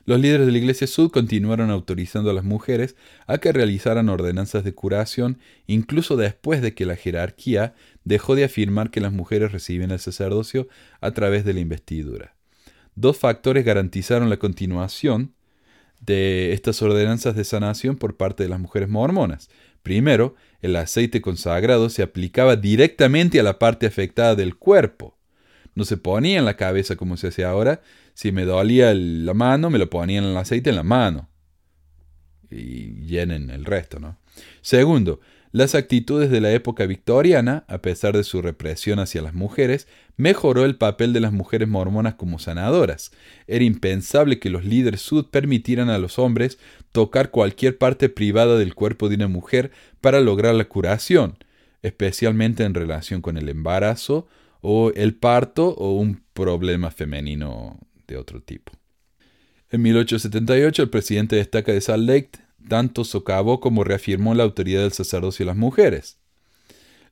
Los 0.07 0.19
líderes 0.19 0.47
de 0.47 0.53
la 0.53 0.59
Iglesia 0.59 0.87
Sud 0.87 1.11
continuaron 1.11 1.71
autorizando 1.71 2.31
a 2.31 2.33
las 2.33 2.43
mujeres 2.43 2.97
a 3.27 3.39
que 3.39 3.53
realizaran 3.53 4.09
ordenanzas 4.09 4.65
de 4.65 4.75
curación 4.75 5.39
incluso 5.67 6.17
después 6.17 6.63
de 6.63 6.75
que 6.75 6.87
la 6.87 6.97
jerarquía 6.97 7.75
dejó 8.05 8.35
de 8.35 8.45
afirmar 8.45 8.91
que 8.91 9.01
las 9.01 9.13
mujeres 9.13 9.53
reciben 9.53 9.91
el 9.91 9.99
sacerdocio 9.99 10.69
a 11.01 11.13
través 11.13 11.45
de 11.45 11.55
la 11.55 11.61
investidura. 11.61 12.35
Dos 12.95 13.19
factores 13.19 13.65
garantizaron 13.65 14.31
la 14.31 14.39
continuación 14.39 15.35
de 16.01 16.55
estas 16.55 16.81
ordenanzas 16.83 17.37
de 17.37 17.45
sanación 17.45 17.97
por 17.97 18.17
parte 18.17 18.43
de 18.43 18.49
las 18.49 18.59
mujeres 18.59 18.89
mormonas. 18.89 19.51
Primero, 19.83 20.35
el 20.61 20.77
aceite 20.77 21.21
consagrado 21.21 21.89
se 21.89 22.03
aplicaba 22.03 22.57
directamente 22.57 23.39
a 23.39 23.43
la 23.43 23.59
parte 23.59 23.87
afectada 23.87 24.35
del 24.35 24.57
cuerpo, 24.57 25.17
no 25.75 25.85
se 25.85 25.97
ponía 25.97 26.39
en 26.39 26.45
la 26.45 26.57
cabeza 26.57 26.97
como 26.97 27.17
se 27.17 27.29
hace 27.29 27.45
ahora. 27.45 27.83
Si 28.15 28.33
me 28.33 28.45
dolía 28.45 28.93
la 28.95 29.35
mano, 29.35 29.71
me 29.71 29.79
lo 29.79 29.89
ponían 29.89 30.25
en 30.25 30.31
el 30.31 30.37
aceite 30.37 30.71
en 30.71 30.77
la 30.77 30.83
mano. 30.83 31.29
Y 32.51 33.07
llenen 33.07 33.51
el 33.51 33.65
resto, 33.65 34.01
¿no? 34.01 34.17
Segundo, 34.61 35.21
Las 35.53 35.75
actitudes 35.75 36.31
de 36.31 36.41
la 36.41 36.53
época 36.53 36.87
victoriana, 36.87 37.65
a 37.67 37.79
pesar 37.79 38.17
de 38.17 38.23
su 38.23 38.41
represión 38.41 39.01
hacia 39.01 39.21
las 39.21 39.35
mujeres, 39.35 39.89
mejoró 40.17 40.65
el 40.65 40.77
papel 40.77 41.13
de 41.13 41.19
las 41.19 41.33
mujeres 41.33 41.67
mormonas 41.67 42.15
como 42.15 42.39
sanadoras. 42.39 43.11
Era 43.49 43.65
impensable 43.65 44.39
que 44.39 44.49
los 44.49 44.65
líderes 44.65 45.01
sud 45.01 45.27
permitieran 45.27 45.91
a 45.91 45.99
los 45.99 46.21
hombres 46.21 46.61
tocar 46.93 47.33
cualquier 47.33 47.79
parte 47.79 48.09
privada 48.09 48.59
del 48.59 48.77
cuerpo 48.77 49.09
de 49.09 49.17
una 49.17 49.27
mujer 49.27 49.73
para 50.01 50.21
lograr 50.21 50.55
la 50.55 50.67
curación, 50.67 51.37
especialmente 51.83 52.63
en 52.63 52.75
relación 52.75 53.21
con 53.21 53.37
el 53.37 53.49
embarazo 53.49 54.29
o 54.61 54.93
el 54.95 55.15
parto 55.15 55.69
o 55.69 55.93
un 55.93 56.23
problema 56.33 56.91
femenino 56.91 57.79
de 58.07 58.17
otro 58.17 58.41
tipo. 58.41 58.73
En 59.71 59.83
1878 59.83 60.83
el 60.83 60.91
presidente 60.91 61.37
destaca 61.37 61.73
de 61.73 61.81
Salt 61.81 62.09
Lake 62.09 62.31
tanto 62.69 63.05
socavó 63.05 63.61
como 63.61 63.85
reafirmó 63.85 64.35
la 64.35 64.45
autoridad 64.45 64.83
del 64.83 64.93
sacerdocio 64.93 65.45
de 65.45 65.51
las 65.51 65.57
mujeres. 65.57 66.19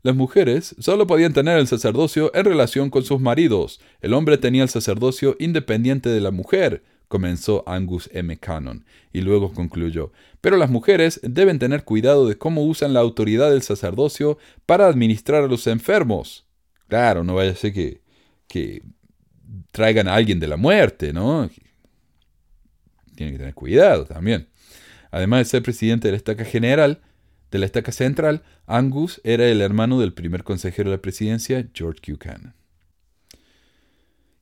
Las 0.03 0.15
mujeres 0.15 0.77
solo 0.79 1.07
podían 1.07 1.33
tener 1.33 1.59
el 1.59 1.67
sacerdocio 1.67 2.31
en 2.35 2.45
relación 2.45 2.91
con 2.91 3.03
sus 3.03 3.21
maridos. 3.21 3.81
El 4.01 4.15
hombre 4.15 4.39
tenía 4.39 4.63
el 4.63 4.69
sacerdocio 4.69 5.37
independiente 5.41 6.09
de 6.09 6.21
la 6.21 6.31
mujer, 6.31 6.85
comenzó 7.09 7.65
Angus 7.67 8.09
M. 8.13 8.37
Cannon, 8.39 8.85
y 9.13 9.23
luego 9.23 9.53
concluyó, 9.53 10.13
pero 10.41 10.57
las 10.57 10.71
mujeres 10.71 11.21
deben 11.23 11.59
tener 11.59 11.85
cuidado 11.85 12.29
de 12.29 12.39
cómo 12.39 12.65
usan 12.65 12.93
la 12.93 13.01
autoridad 13.01 13.51
del 13.51 13.63
sacerdocio 13.63 14.39
para 14.67 14.87
administrar 14.87 15.43
a 15.43 15.49
los 15.49 15.67
enfermos. 15.67 16.48
Claro, 16.89 17.23
no 17.23 17.35
vaya 17.35 17.53
a 17.53 17.55
ser 17.55 17.73
que, 17.73 18.83
traigan 19.73 20.09
a 20.09 20.15
alguien 20.15 20.41
de 20.41 20.49
la 20.49 20.57
muerte, 20.57 21.13
¿no? 21.13 21.49
Tienen 23.15 23.35
que 23.35 23.39
tener 23.39 23.55
cuidado 23.55 24.05
también. 24.05 24.49
Además 25.11 25.41
de 25.41 25.45
ser 25.47 25.63
presidente 25.63 26.09
de 26.09 26.13
la 26.13 26.17
estaca 26.17 26.45
general, 26.45 27.01
de 27.51 27.59
la 27.59 27.67
estaca 27.67 27.93
central, 27.93 28.43
Angus 28.67 29.21
era 29.25 29.47
el 29.47 29.61
hermano 29.61 30.01
del 30.01 30.13
primer 30.13 30.45
consejero 30.45 30.91
de 30.91 30.97
la 30.97 31.03
presidencia, 31.03 31.67
George 31.73 32.13
Buchanan. 32.13 32.55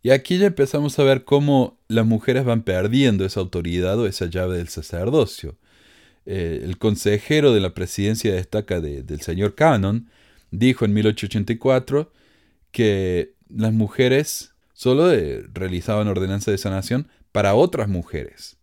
Y 0.02 0.10
aquí 0.10 0.38
ya 0.38 0.46
empezamos 0.46 0.98
a 0.98 1.04
ver 1.04 1.24
cómo 1.24 1.80
las 1.88 2.06
mujeres 2.06 2.44
van 2.44 2.62
perdiendo 2.62 3.24
esa 3.24 3.40
autoridad 3.40 3.98
o 3.98 4.06
esa 4.06 4.26
llave 4.26 4.58
del 4.58 4.68
sacerdocio. 4.68 5.56
Eh, 6.26 6.60
el 6.62 6.78
consejero 6.78 7.52
de 7.52 7.60
la 7.60 7.74
presidencia 7.74 8.32
de 8.32 8.38
estaca 8.38 8.80
del 8.80 9.20
señor 9.20 9.54
Cannon 9.54 10.08
dijo 10.50 10.84
en 10.84 10.94
1884 10.94 12.12
que 12.76 13.32
las 13.48 13.72
mujeres 13.72 14.52
solo 14.74 15.10
eh, 15.10 15.46
realizaban 15.54 16.08
ordenanza 16.08 16.50
de 16.50 16.58
sanación 16.58 17.08
para 17.32 17.54
otras 17.54 17.88
mujeres 17.88 18.58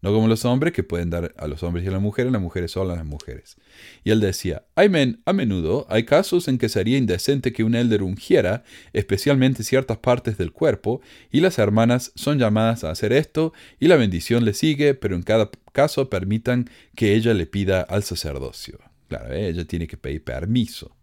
no 0.00 0.12
como 0.12 0.28
los 0.28 0.44
hombres 0.44 0.72
que 0.72 0.82
pueden 0.82 1.10
dar 1.10 1.34
a 1.36 1.48
los 1.48 1.62
hombres 1.62 1.84
y 1.84 1.88
a 1.88 1.90
las 1.90 2.00
mujeres, 2.00 2.32
las 2.32 2.40
mujeres 2.40 2.70
solo 2.70 2.92
a 2.92 2.96
las 2.96 3.04
mujeres. 3.04 3.56
Y 4.04 4.10
él 4.10 4.20
decía, 4.20 4.64
a 4.76 5.32
menudo 5.32 5.86
hay 5.88 6.04
casos 6.04 6.46
en 6.48 6.58
que 6.58 6.68
sería 6.68 6.98
indecente 6.98 7.52
que 7.52 7.64
un 7.64 7.74
elder 7.74 8.02
ungiera, 8.02 8.62
especialmente 8.92 9.64
ciertas 9.64 9.98
partes 9.98 10.38
del 10.38 10.52
cuerpo, 10.52 11.00
y 11.32 11.40
las 11.40 11.58
hermanas 11.58 12.12
son 12.14 12.38
llamadas 12.38 12.84
a 12.84 12.90
hacer 12.90 13.12
esto, 13.12 13.52
y 13.80 13.88
la 13.88 13.96
bendición 13.96 14.44
le 14.44 14.54
sigue, 14.54 14.94
pero 14.94 15.16
en 15.16 15.22
cada 15.22 15.50
caso 15.72 16.08
permitan 16.08 16.70
que 16.94 17.14
ella 17.14 17.34
le 17.34 17.46
pida 17.46 17.80
al 17.82 18.04
sacerdocio. 18.04 18.78
Claro, 19.08 19.34
ella 19.34 19.64
tiene 19.64 19.86
que 19.86 19.96
pedir 19.96 20.22
permiso. 20.22 20.97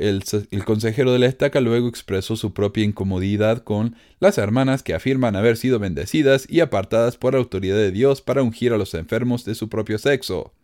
El, 0.00 0.24
consejero 0.64 1.12
de 1.12 1.18
la 1.18 1.26
estaca 1.26 1.60
luego 1.60 1.86
expresó 1.86 2.34
su 2.34 2.54
propia 2.54 2.84
incomodidad 2.84 3.62
con 3.64 3.96
las 4.18 4.38
hermanas 4.38 4.82
que 4.82 4.94
afirman 4.94 5.36
haber 5.36 5.58
sido 5.58 5.78
bendecidas 5.78 6.46
y 6.48 6.60
apartadas 6.60 7.18
por 7.18 7.36
autoridad 7.36 7.76
de 7.76 7.90
Dios 7.90 8.22
para 8.22 8.42
ungir 8.42 8.72
a 8.72 8.78
los 8.78 8.94
enfermos 8.94 9.44
de 9.44 9.54
su 9.54 9.68
propio 9.68 9.98
sexo. 9.98 10.54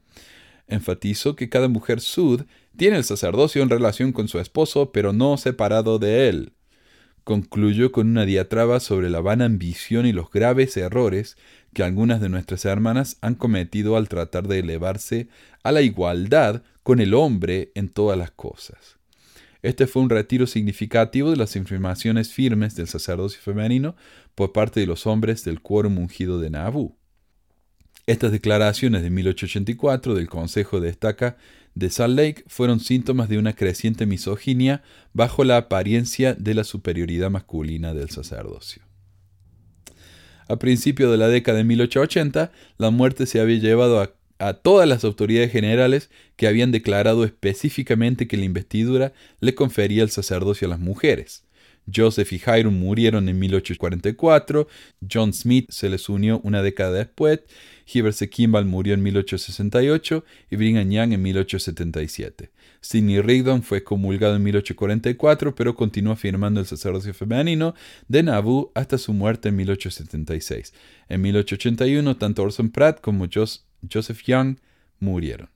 Enfatizó 0.68 1.36
que 1.36 1.50
cada 1.50 1.68
mujer 1.68 2.00
sud 2.00 2.44
tiene 2.78 2.96
el 2.96 3.04
sacerdocio 3.04 3.62
en 3.62 3.68
relación 3.68 4.12
con 4.12 4.26
su 4.26 4.40
esposo, 4.40 4.90
pero 4.90 5.12
no 5.12 5.36
separado 5.36 5.98
de 5.98 6.30
él. 6.30 6.52
Concluyó 7.22 7.92
con 7.92 8.08
una 8.08 8.24
diatraba 8.24 8.80
sobre 8.80 9.10
la 9.10 9.20
vana 9.20 9.44
ambición 9.44 10.06
y 10.06 10.14
los 10.14 10.30
graves 10.30 10.78
errores 10.78 11.36
que 11.74 11.82
algunas 11.82 12.22
de 12.22 12.30
nuestras 12.30 12.64
hermanas 12.64 13.18
han 13.20 13.34
cometido 13.34 13.98
al 13.98 14.08
tratar 14.08 14.48
de 14.48 14.60
elevarse 14.60 15.28
a 15.62 15.72
la 15.72 15.82
igualdad 15.82 16.62
con 16.82 17.00
el 17.00 17.12
hombre 17.12 17.70
en 17.74 17.90
todas 17.90 18.16
las 18.16 18.30
cosas. 18.30 18.95
Este 19.66 19.88
fue 19.88 20.02
un 20.02 20.10
retiro 20.10 20.46
significativo 20.46 21.32
de 21.32 21.36
las 21.36 21.56
afirmaciones 21.56 22.32
firmes 22.32 22.76
del 22.76 22.86
sacerdocio 22.86 23.40
femenino 23.40 23.96
por 24.36 24.52
parte 24.52 24.78
de 24.78 24.86
los 24.86 25.08
hombres 25.08 25.42
del 25.42 25.60
quórum 25.60 25.98
ungido 25.98 26.38
de 26.38 26.50
Nauvoo. 26.50 26.96
Estas 28.06 28.30
declaraciones 28.30 29.02
de 29.02 29.10
1884 29.10 30.14
del 30.14 30.28
Consejo 30.28 30.80
de 30.80 30.88
Estaca 30.88 31.36
de 31.74 31.90
Salt 31.90 32.16
Lake 32.16 32.44
fueron 32.46 32.78
síntomas 32.78 33.28
de 33.28 33.38
una 33.38 33.54
creciente 33.54 34.06
misoginia 34.06 34.84
bajo 35.12 35.42
la 35.42 35.56
apariencia 35.56 36.34
de 36.34 36.54
la 36.54 36.62
superioridad 36.62 37.30
masculina 37.30 37.92
del 37.92 38.10
sacerdocio. 38.10 38.84
A 40.46 40.60
principios 40.60 41.10
de 41.10 41.16
la 41.16 41.26
década 41.26 41.58
de 41.58 41.64
1880, 41.64 42.52
la 42.78 42.90
muerte 42.90 43.26
se 43.26 43.40
había 43.40 43.58
llevado 43.58 44.00
a 44.00 44.12
a 44.38 44.54
todas 44.54 44.88
las 44.88 45.04
autoridades 45.04 45.52
generales 45.52 46.10
que 46.36 46.46
habían 46.46 46.72
declarado 46.72 47.24
específicamente 47.24 48.28
que 48.28 48.36
la 48.36 48.44
investidura 48.44 49.12
le 49.40 49.54
confería 49.54 50.02
el 50.02 50.10
sacerdocio 50.10 50.66
a 50.66 50.70
las 50.70 50.80
mujeres. 50.80 51.44
Joseph 51.94 52.32
y 52.32 52.36
Hiram 52.44 52.74
murieron 52.74 53.28
en 53.28 53.38
1844, 53.38 54.66
John 55.08 55.32
Smith 55.32 55.70
se 55.70 55.88
les 55.88 56.08
unió 56.08 56.40
una 56.42 56.62
década 56.62 56.90
después, 56.92 57.40
Heber 57.86 58.12
Kimball 58.12 58.64
murió 58.64 58.94
en 58.94 59.02
1868 59.04 60.24
y 60.50 60.56
Brigham 60.56 60.90
Young 60.90 61.12
en 61.12 61.22
1877. 61.22 62.50
Sidney 62.80 63.20
Rigdon 63.20 63.62
fue 63.62 63.84
comulgado 63.84 64.36
en 64.36 64.42
1844, 64.42 65.54
pero 65.54 65.74
continuó 65.74 66.16
firmando 66.16 66.60
el 66.60 66.66
sacerdocio 66.66 67.14
femenino 67.14 67.74
de 68.08 68.24
Nauvoo 68.24 68.72
hasta 68.74 68.98
su 68.98 69.12
muerte 69.12 69.48
en 69.50 69.56
1876. 69.56 70.74
En 71.08 71.20
1881, 71.20 72.16
tanto 72.16 72.42
Orson 72.42 72.70
Pratt 72.70 73.00
como 73.00 73.26
Joseph 73.90 74.22
Young 74.24 74.58
murieron. 74.98 75.48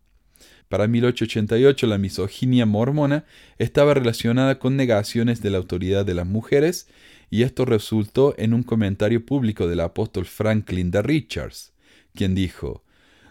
Para 0.68 0.86
1888 0.86 1.86
la 1.88 1.98
misoginia 1.98 2.64
mormona 2.64 3.24
estaba 3.58 3.92
relacionada 3.92 4.60
con 4.60 4.76
negaciones 4.76 5.42
de 5.42 5.50
la 5.50 5.58
autoridad 5.58 6.06
de 6.06 6.14
las 6.14 6.26
mujeres 6.26 6.86
y 7.28 7.42
esto 7.42 7.64
resultó 7.64 8.34
en 8.38 8.54
un 8.54 8.62
comentario 8.62 9.26
público 9.26 9.66
del 9.66 9.80
apóstol 9.80 10.26
Franklin 10.26 10.92
de 10.92 11.02
Richards, 11.02 11.72
quien 12.14 12.36
dijo, 12.36 12.84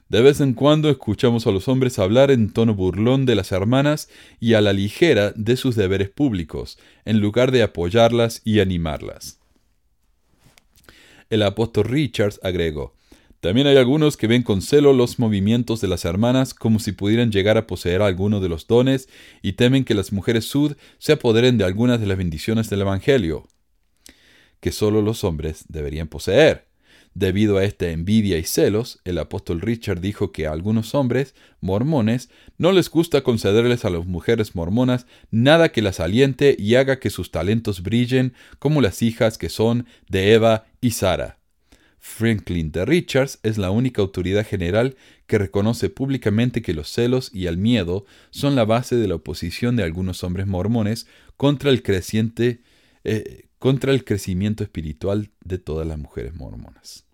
De 0.09 0.21
vez 0.21 0.41
en 0.41 0.53
cuando 0.53 0.89
escuchamos 0.89 1.47
a 1.47 1.51
los 1.51 1.69
hombres 1.69 1.97
hablar 1.97 2.29
en 2.29 2.51
tono 2.51 2.73
burlón 2.73 3.25
de 3.25 3.35
las 3.35 3.53
hermanas 3.53 4.09
y 4.41 4.53
a 4.55 4.61
la 4.61 4.73
ligera 4.73 5.31
de 5.35 5.55
sus 5.55 5.75
deberes 5.75 6.09
públicos, 6.09 6.77
en 7.05 7.21
lugar 7.21 7.51
de 7.51 7.63
apoyarlas 7.63 8.41
y 8.43 8.59
animarlas. 8.59 9.39
El 11.29 11.43
apóstol 11.43 11.85
Richards 11.85 12.39
agregó, 12.43 12.98
también 13.39 13.67
hay 13.67 13.77
algunos 13.77 14.17
que 14.17 14.27
ven 14.27 14.43
con 14.43 14.61
celo 14.61 14.91
los 14.91 15.17
movimientos 15.17 15.79
de 15.79 15.87
las 15.87 16.03
hermanas 16.03 16.53
como 16.53 16.79
si 16.79 16.91
pudieran 16.91 17.31
llegar 17.31 17.57
a 17.57 17.67
poseer 17.67 18.01
alguno 18.01 18.41
de 18.41 18.49
los 18.49 18.67
dones 18.67 19.07
y 19.41 19.53
temen 19.53 19.85
que 19.85 19.93
las 19.93 20.11
mujeres 20.11 20.43
sud 20.43 20.75
se 20.97 21.13
apoderen 21.13 21.57
de 21.57 21.63
algunas 21.63 22.01
de 22.01 22.07
las 22.07 22.17
bendiciones 22.17 22.69
del 22.69 22.81
Evangelio, 22.81 23.47
que 24.59 24.73
solo 24.73 25.01
los 25.01 25.23
hombres 25.23 25.63
deberían 25.69 26.09
poseer. 26.09 26.67
Debido 27.13 27.57
a 27.57 27.63
esta 27.63 27.89
envidia 27.89 28.37
y 28.37 28.43
celos, 28.43 28.99
el 29.05 29.17
apóstol 29.17 29.61
Richard 29.61 30.01
dijo 30.01 30.33
que 30.33 30.45
a 30.45 30.51
algunos 30.51 30.93
hombres 30.93 31.33
mormones 31.61 32.29
no 32.57 32.73
les 32.73 32.89
gusta 32.89 33.21
concederles 33.21 33.85
a 33.85 33.89
las 33.89 34.05
mujeres 34.05 34.53
mormonas 34.53 35.07
nada 35.31 35.71
que 35.71 35.81
las 35.81 36.01
aliente 36.01 36.57
y 36.59 36.75
haga 36.75 36.99
que 36.99 37.09
sus 37.09 37.31
talentos 37.31 37.83
brillen 37.83 38.33
como 38.59 38.81
las 38.81 39.01
hijas 39.01 39.37
que 39.37 39.49
son 39.49 39.87
de 40.09 40.33
Eva 40.33 40.65
y 40.81 40.91
Sara. 40.91 41.38
Franklin 41.99 42.71
de 42.71 42.85
Richards 42.85 43.39
es 43.43 43.57
la 43.57 43.71
única 43.71 44.01
autoridad 44.01 44.45
general 44.45 44.95
que 45.27 45.37
reconoce 45.37 45.89
públicamente 45.89 46.61
que 46.61 46.73
los 46.73 46.89
celos 46.89 47.29
y 47.33 47.45
el 47.45 47.57
miedo 47.57 48.05
son 48.31 48.55
la 48.55 48.65
base 48.65 48.95
de 48.95 49.07
la 49.07 49.15
oposición 49.15 49.75
de 49.75 49.83
algunos 49.83 50.23
hombres 50.23 50.47
mormones 50.47 51.07
contra 51.37 51.69
el, 51.69 51.83
creciente, 51.83 52.61
eh, 53.03 53.47
contra 53.59 53.91
el 53.91 54.05
crecimiento 54.05 54.63
espiritual 54.63 55.29
de 55.43 55.57
todas 55.57 55.85
las 55.85 55.97
mujeres 55.97 56.33
mormonas. 56.35 57.05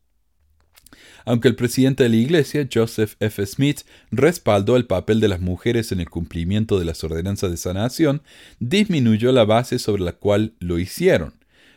Aunque 1.26 1.48
el 1.48 1.56
presidente 1.56 2.04
de 2.04 2.10
la 2.10 2.16
Iglesia, 2.18 2.68
Joseph 2.72 3.16
F. 3.20 3.46
Smith, 3.46 3.82
respaldó 4.12 4.78
el 4.78 4.86
papel 4.86 5.20
de 5.20 5.28
las 5.28 5.42
mujeres 5.42 5.92
en 5.92 6.00
el 6.00 6.10
cumplimiento 6.10 6.78
de 6.78 6.86
las 6.86 7.04
ordenanzas 7.04 7.52
de 7.52 7.58
sanación, 7.58 8.22
disminuyó 8.60 9.32
la 9.32 9.44
base 9.44 9.80
sobre 9.80 10.04
la 10.04 10.14
cual 10.14 10.54
lo 10.60 10.78
hicieron. 10.78 11.34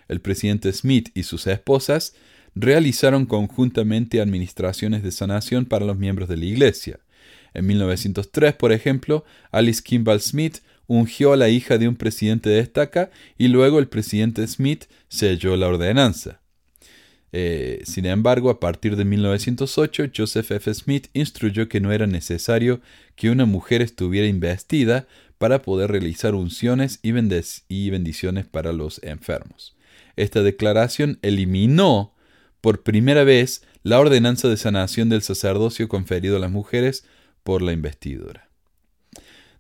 El 0.06 0.20
presidente 0.20 0.72
Smith 0.72 1.10
y 1.14 1.22
sus 1.22 1.46
esposas 1.46 2.14
realizaron 2.54 3.26
conjuntamente 3.26 4.20
administraciones 4.20 5.02
de 5.02 5.12
sanación 5.12 5.64
para 5.64 5.84
los 5.84 5.96
miembros 5.96 6.28
de 6.28 6.36
la 6.36 6.44
Iglesia. 6.44 7.00
En 7.54 7.66
1903, 7.66 8.54
por 8.54 8.72
ejemplo, 8.72 9.24
Alice 9.50 9.82
Kimball 9.82 10.20
Smith 10.20 10.58
ungió 10.86 11.32
a 11.32 11.36
la 11.36 11.48
hija 11.48 11.78
de 11.78 11.88
un 11.88 11.96
presidente 11.96 12.50
de 12.50 12.60
estaca 12.60 13.10
y 13.36 13.48
luego 13.48 13.78
el 13.78 13.88
presidente 13.88 14.46
Smith 14.46 14.84
selló 15.08 15.56
la 15.56 15.68
ordenanza. 15.68 16.40
Eh, 17.32 17.82
sin 17.84 18.06
embargo, 18.06 18.48
a 18.48 18.58
partir 18.58 18.96
de 18.96 19.04
1908, 19.04 20.10
Joseph 20.16 20.50
F. 20.50 20.72
Smith 20.72 21.08
instruyó 21.12 21.68
que 21.68 21.80
no 21.80 21.92
era 21.92 22.06
necesario 22.06 22.80
que 23.16 23.30
una 23.30 23.44
mujer 23.44 23.82
estuviera 23.82 24.26
investida 24.26 25.06
para 25.36 25.62
poder 25.62 25.90
realizar 25.90 26.34
unciones 26.34 27.00
y, 27.02 27.12
y 27.68 27.90
bendiciones 27.90 28.46
para 28.46 28.72
los 28.72 29.02
enfermos. 29.02 29.76
Esta 30.16 30.42
declaración 30.42 31.18
eliminó 31.22 32.14
por 32.60 32.82
primera 32.82 33.24
vez 33.24 33.62
la 33.82 34.00
ordenanza 34.00 34.48
de 34.48 34.56
sanación 34.56 35.08
del 35.08 35.22
sacerdocio 35.22 35.88
conferido 35.88 36.36
a 36.36 36.40
las 36.40 36.50
mujeres 36.50 37.04
por 37.42 37.62
la 37.62 37.72
investidura. 37.72 38.48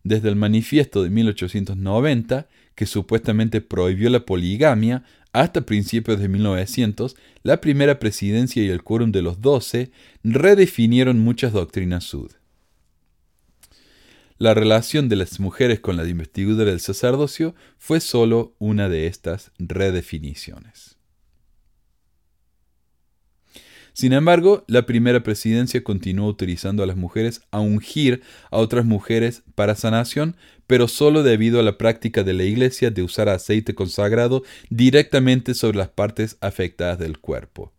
Desde 0.02 0.28
el 0.28 0.36
manifiesto 0.36 1.02
de 1.02 1.10
1890, 1.10 2.48
que 2.74 2.86
supuestamente 2.86 3.60
prohibió 3.60 4.10
la 4.10 4.24
poligamia, 4.24 5.04
hasta 5.32 5.62
principios 5.62 6.18
de 6.20 6.28
1900, 6.28 7.16
la 7.42 7.60
primera 7.60 7.98
presidencia 7.98 8.62
y 8.62 8.68
el 8.68 8.82
quórum 8.82 9.12
de 9.12 9.22
los 9.22 9.40
doce 9.40 9.90
redefinieron 10.24 11.18
muchas 11.18 11.52
doctrinas 11.52 12.04
sud. 12.04 12.32
La 14.38 14.54
relación 14.54 15.08
de 15.08 15.16
las 15.16 15.40
mujeres 15.40 15.80
con 15.80 15.96
la 15.96 16.06
investidura 16.06 16.64
del 16.64 16.80
sacerdocio 16.80 17.54
fue 17.76 18.00
sólo 18.00 18.54
una 18.58 18.88
de 18.88 19.08
estas 19.08 19.50
redefiniciones. 19.58 20.97
Sin 23.98 24.12
embargo, 24.12 24.62
la 24.68 24.86
primera 24.86 25.24
presidencia 25.24 25.82
continuó 25.82 26.28
utilizando 26.28 26.84
a 26.84 26.86
las 26.86 26.96
mujeres 26.96 27.40
a 27.50 27.58
ungir 27.58 28.22
a 28.52 28.58
otras 28.58 28.84
mujeres 28.84 29.42
para 29.56 29.74
sanación, 29.74 30.36
pero 30.68 30.86
solo 30.86 31.24
debido 31.24 31.58
a 31.58 31.64
la 31.64 31.78
práctica 31.78 32.22
de 32.22 32.32
la 32.32 32.44
Iglesia 32.44 32.92
de 32.92 33.02
usar 33.02 33.28
aceite 33.28 33.74
consagrado 33.74 34.44
directamente 34.70 35.52
sobre 35.54 35.78
las 35.78 35.88
partes 35.88 36.36
afectadas 36.40 37.00
del 37.00 37.18
cuerpo. 37.18 37.72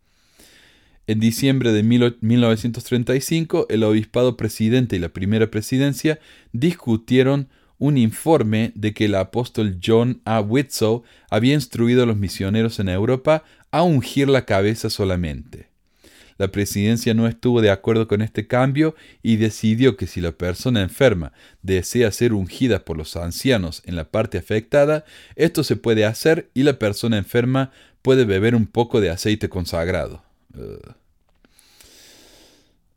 En 1.06 1.20
diciembre 1.20 1.72
de 1.72 1.82
1935, 1.82 3.68
el 3.70 3.82
obispado 3.82 4.36
presidente 4.36 4.96
y 4.96 4.98
la 4.98 5.08
primera 5.08 5.50
presidencia 5.50 6.18
discutieron 6.52 7.48
un 7.78 7.96
informe 7.96 8.72
de 8.74 8.92
que 8.92 9.06
el 9.06 9.14
apóstol 9.14 9.78
John 9.82 10.20
A. 10.26 10.42
Whitsoe 10.42 11.00
había 11.30 11.54
instruido 11.54 12.02
a 12.02 12.06
los 12.06 12.18
misioneros 12.18 12.78
en 12.78 12.90
Europa 12.90 13.42
a 13.70 13.84
ungir 13.84 14.28
la 14.28 14.44
cabeza 14.44 14.90
solamente. 14.90 15.69
La 16.40 16.48
presidencia 16.48 17.12
no 17.12 17.26
estuvo 17.26 17.60
de 17.60 17.68
acuerdo 17.68 18.08
con 18.08 18.22
este 18.22 18.46
cambio 18.46 18.94
y 19.22 19.36
decidió 19.36 19.98
que 19.98 20.06
si 20.06 20.22
la 20.22 20.32
persona 20.32 20.80
enferma 20.80 21.34
desea 21.60 22.10
ser 22.12 22.32
ungida 22.32 22.86
por 22.86 22.96
los 22.96 23.14
ancianos 23.16 23.82
en 23.84 23.94
la 23.94 24.10
parte 24.10 24.38
afectada, 24.38 25.04
esto 25.36 25.64
se 25.64 25.76
puede 25.76 26.06
hacer 26.06 26.48
y 26.54 26.62
la 26.62 26.78
persona 26.78 27.18
enferma 27.18 27.72
puede 28.00 28.24
beber 28.24 28.54
un 28.54 28.66
poco 28.66 29.02
de 29.02 29.10
aceite 29.10 29.50
consagrado. 29.50 30.24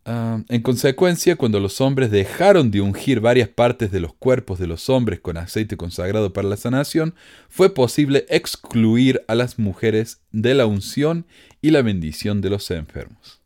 Ah, 0.06 0.42
en 0.50 0.62
consecuencia, 0.62 1.38
cuando 1.38 1.62
los 1.62 1.80
hombres 1.80 2.12
dejaron 2.12 2.72
de 2.72 2.82
ungir 2.82 3.22
varias 3.22 3.48
partes 3.48 3.90
de 3.90 4.02
los 4.02 4.14
cuerpos 4.14 4.60
de 4.60 4.68
los 4.68 4.90
hombres 4.90 5.22
con 5.22 5.38
aceite 5.38 5.78
consagrado 5.78 6.34
para 6.34 6.50
la 6.50 6.58
sanación, 6.58 7.16
fue 7.48 7.74
posible 7.74 8.26
excluir 8.28 9.22
a 9.28 9.36
las 9.36 9.60
mujeres 9.60 10.22
de 10.32 10.56
la 10.56 10.66
unción 10.66 11.26
y 11.62 11.70
la 11.70 11.82
bendición 11.82 12.42
de 12.42 12.50
los 12.50 12.70
enfermos. 12.72 13.40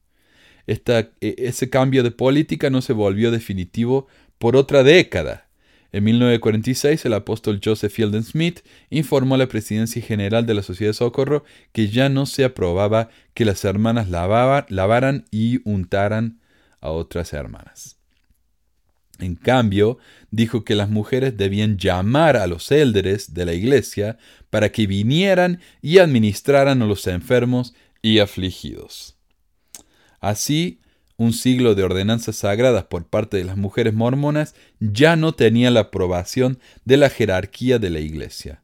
E, 0.65 0.81
ese 1.21 1.69
cambio 1.69 2.01
de 2.01 2.11
política 2.11 2.71
no 2.71 2.81
se 2.81 2.93
volvió 2.93 3.29
definitivo 3.29 4.07
por 4.39 4.55
otra 4.55 4.81
década. 4.81 5.47
En 5.91 6.03
1946, 6.03 7.05
el 7.05 7.13
apóstol 7.13 7.61
Joseph 7.63 7.93
Fielding 7.93 8.23
Smith 8.23 8.59
informó 8.89 9.35
a 9.35 9.37
la 9.37 9.47
presidencia 9.47 10.01
general 10.01 10.45
de 10.47 10.55
la 10.55 10.63
Sociedad 10.63 10.89
de 10.89 10.95
Socorro 10.95 11.45
que 11.71 11.87
ya 11.87 12.09
no 12.09 12.25
se 12.25 12.43
aprobaba 12.43 13.09
que 13.35 13.45
las 13.45 13.63
hermanas 13.63 14.09
lavaran 14.09 15.25
y 15.31 15.61
untaran 15.63 16.39
a 16.87 16.91
otras 16.91 17.33
hermanas. 17.33 17.97
En 19.19 19.35
cambio, 19.35 19.97
dijo 20.29 20.63
que 20.63 20.75
las 20.75 20.89
mujeres 20.89 21.37
debían 21.37 21.77
llamar 21.77 22.37
a 22.37 22.47
los 22.47 22.71
élderes 22.71 23.33
de 23.33 23.45
la 23.45 23.53
iglesia 23.53 24.17
para 24.49 24.71
que 24.71 24.85
vinieran 24.85 25.59
y 25.81 25.97
administraran 25.97 26.81
a 26.81 26.85
los 26.85 27.07
enfermos 27.07 27.73
y 28.01 28.19
afligidos. 28.19 29.17
Así, 30.19 30.81
un 31.17 31.33
siglo 31.33 31.73
de 31.73 31.83
ordenanzas 31.83 32.35
sagradas 32.35 32.85
por 32.85 33.07
parte 33.07 33.37
de 33.37 33.43
las 33.43 33.57
mujeres 33.57 33.93
mormonas 33.93 34.53
ya 34.79 35.15
no 35.15 35.33
tenía 35.33 35.71
la 35.71 35.81
aprobación 35.81 36.59
de 36.85 36.97
la 36.97 37.09
jerarquía 37.09 37.79
de 37.79 37.89
la 37.89 37.99
iglesia. 37.99 38.61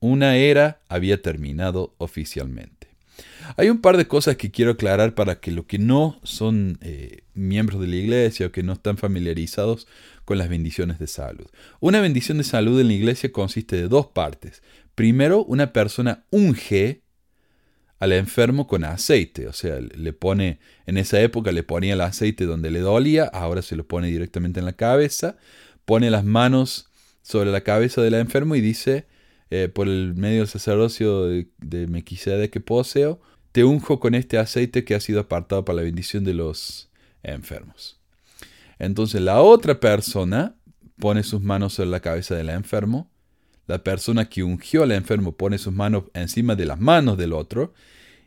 Una 0.00 0.36
era 0.36 0.80
había 0.88 1.20
terminado 1.20 1.94
oficialmente. 1.98 2.77
Hay 3.56 3.70
un 3.70 3.80
par 3.80 3.96
de 3.96 4.06
cosas 4.06 4.36
que 4.36 4.50
quiero 4.50 4.72
aclarar 4.72 5.14
para 5.14 5.40
que 5.40 5.50
los 5.50 5.66
que 5.66 5.78
no 5.78 6.20
son 6.22 6.78
eh, 6.80 7.22
miembros 7.34 7.80
de 7.80 7.86
la 7.86 7.96
iglesia 7.96 8.46
o 8.46 8.52
que 8.52 8.62
no 8.62 8.74
están 8.74 8.96
familiarizados 8.96 9.86
con 10.24 10.38
las 10.38 10.48
bendiciones 10.48 10.98
de 10.98 11.06
salud. 11.06 11.46
Una 11.80 12.00
bendición 12.00 12.38
de 12.38 12.44
salud 12.44 12.78
en 12.80 12.88
la 12.88 12.94
iglesia 12.94 13.32
consiste 13.32 13.76
de 13.76 13.88
dos 13.88 14.06
partes. 14.08 14.62
Primero, 14.94 15.44
una 15.44 15.72
persona 15.72 16.24
unge 16.30 17.02
al 17.98 18.12
enfermo 18.12 18.66
con 18.66 18.84
aceite, 18.84 19.48
o 19.48 19.52
sea, 19.52 19.80
le 19.80 20.12
pone, 20.12 20.60
en 20.86 20.98
esa 20.98 21.20
época 21.20 21.50
le 21.50 21.64
ponía 21.64 21.94
el 21.94 22.00
aceite 22.00 22.44
donde 22.44 22.70
le 22.70 22.80
dolía, 22.80 23.24
ahora 23.24 23.62
se 23.62 23.74
lo 23.74 23.86
pone 23.86 24.08
directamente 24.08 24.60
en 24.60 24.66
la 24.66 24.74
cabeza, 24.74 25.36
pone 25.84 26.10
las 26.10 26.24
manos 26.24 26.90
sobre 27.22 27.50
la 27.50 27.62
cabeza 27.62 28.00
del 28.00 28.14
enfermo 28.14 28.54
y 28.54 28.60
dice, 28.60 29.06
eh, 29.50 29.68
por 29.68 29.88
el 29.88 30.14
medio 30.14 30.46
sacerdocio 30.46 31.24
de, 31.24 31.48
de 31.58 32.50
que 32.50 32.60
poseo, 32.60 33.20
te 33.52 33.64
unjo 33.64 33.98
con 33.98 34.14
este 34.14 34.38
aceite 34.38 34.84
que 34.84 34.94
ha 34.94 35.00
sido 35.00 35.20
apartado 35.20 35.64
para 35.64 35.76
la 35.76 35.82
bendición 35.82 36.24
de 36.24 36.34
los 36.34 36.90
enfermos. 37.22 37.98
Entonces 38.78 39.20
la 39.20 39.40
otra 39.40 39.80
persona 39.80 40.54
pone 40.98 41.22
sus 41.22 41.40
manos 41.40 41.74
sobre 41.74 41.90
la 41.90 42.00
cabeza 42.00 42.34
del 42.34 42.50
enfermo, 42.50 43.10
la 43.66 43.84
persona 43.84 44.28
que 44.28 44.42
ungió 44.42 44.82
al 44.82 44.92
enfermo 44.92 45.32
pone 45.32 45.58
sus 45.58 45.72
manos 45.72 46.04
encima 46.14 46.56
de 46.56 46.66
las 46.66 46.80
manos 46.80 47.18
del 47.18 47.32
otro 47.32 47.74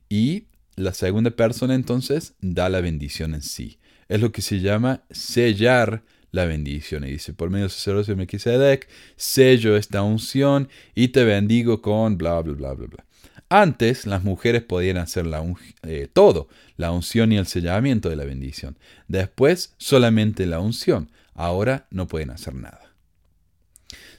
y 0.07 0.45
la 0.75 0.93
segunda 0.93 1.31
persona 1.31 1.75
entonces 1.75 2.35
da 2.41 2.69
la 2.69 2.81
bendición 2.81 3.33
en 3.33 3.41
sí. 3.41 3.79
Es 4.07 4.21
lo 4.21 4.31
que 4.31 4.41
se 4.41 4.59
llama 4.59 5.03
sellar 5.09 6.03
la 6.31 6.45
bendición. 6.45 7.03
Y 7.03 7.11
dice, 7.11 7.33
por 7.33 7.49
medio 7.49 7.65
del 7.65 7.71
sacerdocio 7.71 8.13
de 8.13 8.17
Melquisedec, 8.17 8.87
sello 9.15 9.75
esta 9.77 10.01
unción 10.01 10.69
y 10.95 11.09
te 11.09 11.23
bendigo 11.23 11.81
con 11.81 12.17
bla, 12.17 12.39
bla, 12.41 12.53
bla, 12.53 12.73
bla, 12.73 12.87
bla. 12.87 13.05
Antes 13.49 14.05
las 14.05 14.23
mujeres 14.23 14.63
podían 14.63 14.97
hacer 14.97 15.25
la 15.25 15.43
eh, 15.83 16.07
todo, 16.11 16.47
la 16.77 16.91
unción 16.91 17.33
y 17.33 17.37
el 17.37 17.47
sellamiento 17.47 18.09
de 18.09 18.15
la 18.15 18.23
bendición. 18.23 18.77
Después 19.09 19.73
solamente 19.77 20.45
la 20.45 20.59
unción. 20.59 21.09
Ahora 21.33 21.85
no 21.91 22.07
pueden 22.07 22.29
hacer 22.29 22.55
nada. 22.55 22.93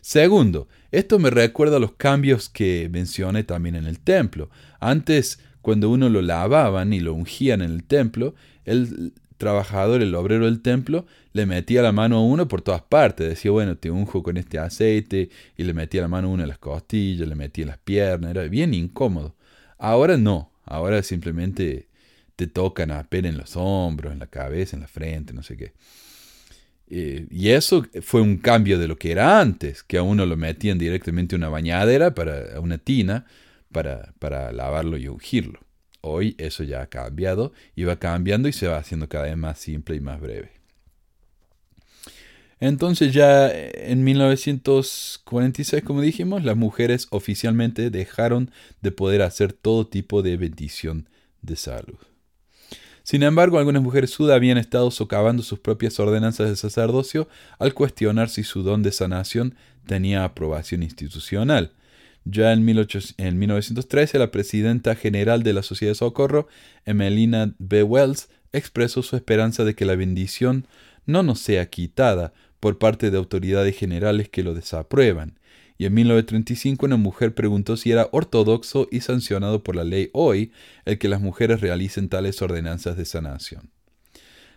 Segundo, 0.03 0.68
esto 0.90 1.18
me 1.18 1.31
recuerda 1.31 1.77
a 1.77 1.81
los 1.81 1.92
cambios 1.92 2.48
que 2.48 2.88
mencioné 2.92 3.44
también 3.44 3.77
en 3.77 3.87
el 3.87 4.01
templo. 4.01 4.51
Antes, 4.81 5.38
cuando 5.62 5.88
uno 5.88 6.09
lo 6.11 6.20
lavaban 6.20 6.92
y 6.92 7.01
lo 7.01 7.14
ungían 7.14 7.62
en 7.62 7.70
el 7.70 7.85
templo, 7.85 8.35
el 8.64 9.14
trabajador, 9.42 10.02
el 10.02 10.14
obrero 10.14 10.44
del 10.44 10.62
templo, 10.62 11.05
le 11.33 11.46
metía 11.46 11.83
la 11.83 11.90
mano 11.90 12.18
a 12.18 12.22
uno 12.22 12.46
por 12.46 12.62
todas 12.62 12.83
partes. 12.83 13.28
Decía, 13.28 13.50
bueno, 13.50 13.76
te 13.76 13.90
unjo 13.90 14.22
con 14.22 14.37
este 14.37 14.61
aceite, 14.61 15.31
y 15.57 15.64
le 15.64 15.74
metía 15.74 16.00
la 16.00 16.07
mano 16.07 16.28
a 16.28 16.31
uno 16.31 16.44
en 16.44 16.48
las 16.48 16.59
costillas, 16.59 17.26
le 17.26 17.35
metía 17.35 17.62
en 17.62 17.68
las 17.70 17.78
piernas, 17.78 18.31
era 18.31 18.44
bien 18.44 18.72
incómodo. 18.72 19.35
Ahora 19.78 20.16
no, 20.16 20.52
ahora 20.64 21.02
simplemente 21.02 21.88
te 22.37 22.46
tocan 22.46 22.92
apenas 22.92 23.33
en 23.33 23.38
los 23.38 23.57
hombros, 23.57 24.12
en 24.12 24.20
la 24.20 24.28
cabeza, 24.28 24.76
en 24.76 24.83
la 24.83 24.87
frente, 24.87 25.33
no 25.33 25.42
sé 25.42 25.57
qué. 25.57 25.72
Eh, 26.88 27.26
y 27.28 27.48
eso 27.48 27.85
fue 28.00 28.20
un 28.20 28.37
cambio 28.37 28.78
de 28.78 28.87
lo 28.87 28.96
que 28.96 29.11
era 29.11 29.40
antes, 29.40 29.83
que 29.83 29.98
a 29.98 30.05
uno 30.05 30.24
lo 30.24 30.37
metían 30.37 30.78
directamente 30.78 31.35
en 31.35 31.40
una 31.40 31.48
bañadera, 31.48 32.14
para, 32.14 32.61
una 32.61 32.78
tina, 32.78 33.26
para, 33.72 34.14
para 34.20 34.52
lavarlo 34.52 34.96
y 34.98 35.09
ungirlo. 35.09 35.59
Hoy 36.03 36.35
eso 36.38 36.65
ya 36.65 36.83
ha 36.83 36.87
cambiado 36.88 37.53
y 37.75 37.85
va 37.85 37.97
cambiando 37.97 38.49
y 38.49 38.53
se 38.53 38.67
va 38.67 38.77
haciendo 38.77 39.09
cada 39.09 39.25
vez 39.25 39.37
más 39.37 39.59
simple 39.59 39.97
y 39.97 40.01
más 40.01 40.21
breve. 40.21 40.51
Entonces 42.59 43.12
ya 43.12 43.51
en 43.51 44.05
1946, 44.05 45.83
como 45.83 46.01
dijimos, 46.01 46.45
las 46.45 46.57
mujeres 46.57 47.07
oficialmente 47.11 47.91
dejaron 47.91 48.51
de 48.83 48.93
poder 48.93 49.23
hacer 49.23 49.53
todo 49.53 49.87
tipo 49.87 50.23
de 50.23 50.37
bendición 50.37 51.09
de 51.41 51.57
salud. 51.57 51.99
Sin 53.05 53.23
embargo, 53.25 53.59
algunas 53.59 53.83
mujeres 53.83 54.11
sudas 54.11 54.37
habían 54.37 54.59
estado 54.59 54.91
socavando 54.91 55.43
sus 55.43 55.59
propias 55.59 55.99
ordenanzas 55.99 56.49
de 56.49 56.57
sacerdocio 56.57 57.29
al 57.59 57.75
cuestionar 57.75 58.29
si 58.29 58.45
su 58.45 58.62
don 58.62 58.83
de 58.83 58.93
sanación 58.93 59.57
tenía 59.87 60.25
aprobación 60.25 60.83
institucional. 60.83 61.73
Ya 62.24 62.52
en, 62.52 62.64
1913, 62.64 64.18
la 64.18 64.30
presidenta 64.30 64.94
general 64.94 65.42
de 65.42 65.52
la 65.52 65.62
Sociedad 65.62 65.92
de 65.92 65.96
Socorro, 65.96 66.46
Emelina 66.85 67.54
B. 67.58 67.82
Wells, 67.82 68.28
expresó 68.52 69.02
su 69.02 69.16
esperanza 69.16 69.64
de 69.64 69.74
que 69.74 69.85
la 69.85 69.96
bendición 69.96 70.66
no 71.04 71.22
nos 71.22 71.40
sea 71.40 71.68
quitada 71.68 72.32
por 72.61 72.78
parte 72.78 73.11
de 73.11 73.18
autoridades 73.18 73.76
generales 73.76 74.28
que 74.28 74.44
lo 74.44 74.54
desaprueban, 74.54 75.38
y 75.78 75.87
en 75.87 75.94
1935 75.94 76.87
una 76.87 76.96
mujer 76.96 77.35
preguntó 77.35 77.76
si 77.76 77.90
era 77.90 78.08
ortodoxo 78.12 78.87
y 78.92 79.00
sancionado 79.00 79.64
por 79.64 79.74
la 79.74 79.82
ley 79.82 80.11
hoy 80.12 80.52
el 80.85 80.98
que 80.98 81.08
las 81.08 81.20
mujeres 81.20 81.61
realicen 81.61 82.08
tales 82.08 82.40
ordenanzas 82.40 82.96
de 82.96 83.04
sanación. 83.04 83.70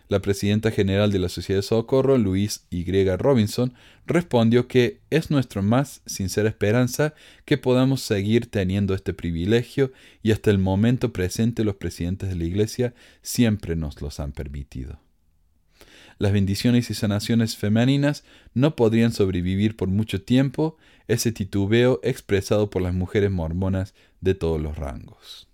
La 0.08 0.20
presidenta 0.20 0.70
general 0.70 1.10
de 1.10 1.18
la 1.18 1.28
Sociedad 1.28 1.58
de 1.58 1.66
Socorro, 1.66 2.16
Louise 2.16 2.60
Y. 2.70 2.84
Robinson, 3.16 3.74
respondió 4.06 4.68
que 4.68 5.00
es 5.10 5.30
nuestra 5.30 5.62
más 5.62 6.02
sincera 6.06 6.48
esperanza 6.48 7.14
que 7.44 7.58
podamos 7.58 8.02
seguir 8.02 8.48
teniendo 8.48 8.94
este 8.94 9.14
privilegio 9.14 9.92
y 10.22 10.30
hasta 10.30 10.50
el 10.50 10.58
momento 10.58 11.12
presente 11.12 11.64
los 11.64 11.76
presidentes 11.76 12.28
de 12.28 12.36
la 12.36 12.44
Iglesia 12.44 12.94
siempre 13.20 13.74
nos 13.74 14.00
los 14.00 14.20
han 14.20 14.30
permitido. 14.30 15.00
Las 16.18 16.32
bendiciones 16.32 16.88
y 16.88 16.94
sanaciones 16.94 17.56
femeninas 17.56 18.24
no 18.54 18.74
podrían 18.74 19.12
sobrevivir 19.12 19.76
por 19.76 19.88
mucho 19.88 20.22
tiempo 20.22 20.78
ese 21.08 21.30
titubeo 21.32 22.00
expresado 22.02 22.70
por 22.70 22.80
las 22.80 22.94
mujeres 22.94 23.30
mormonas 23.30 23.94
de 24.20 24.34
todos 24.34 24.60
los 24.60 24.78
rangos. 24.78 25.45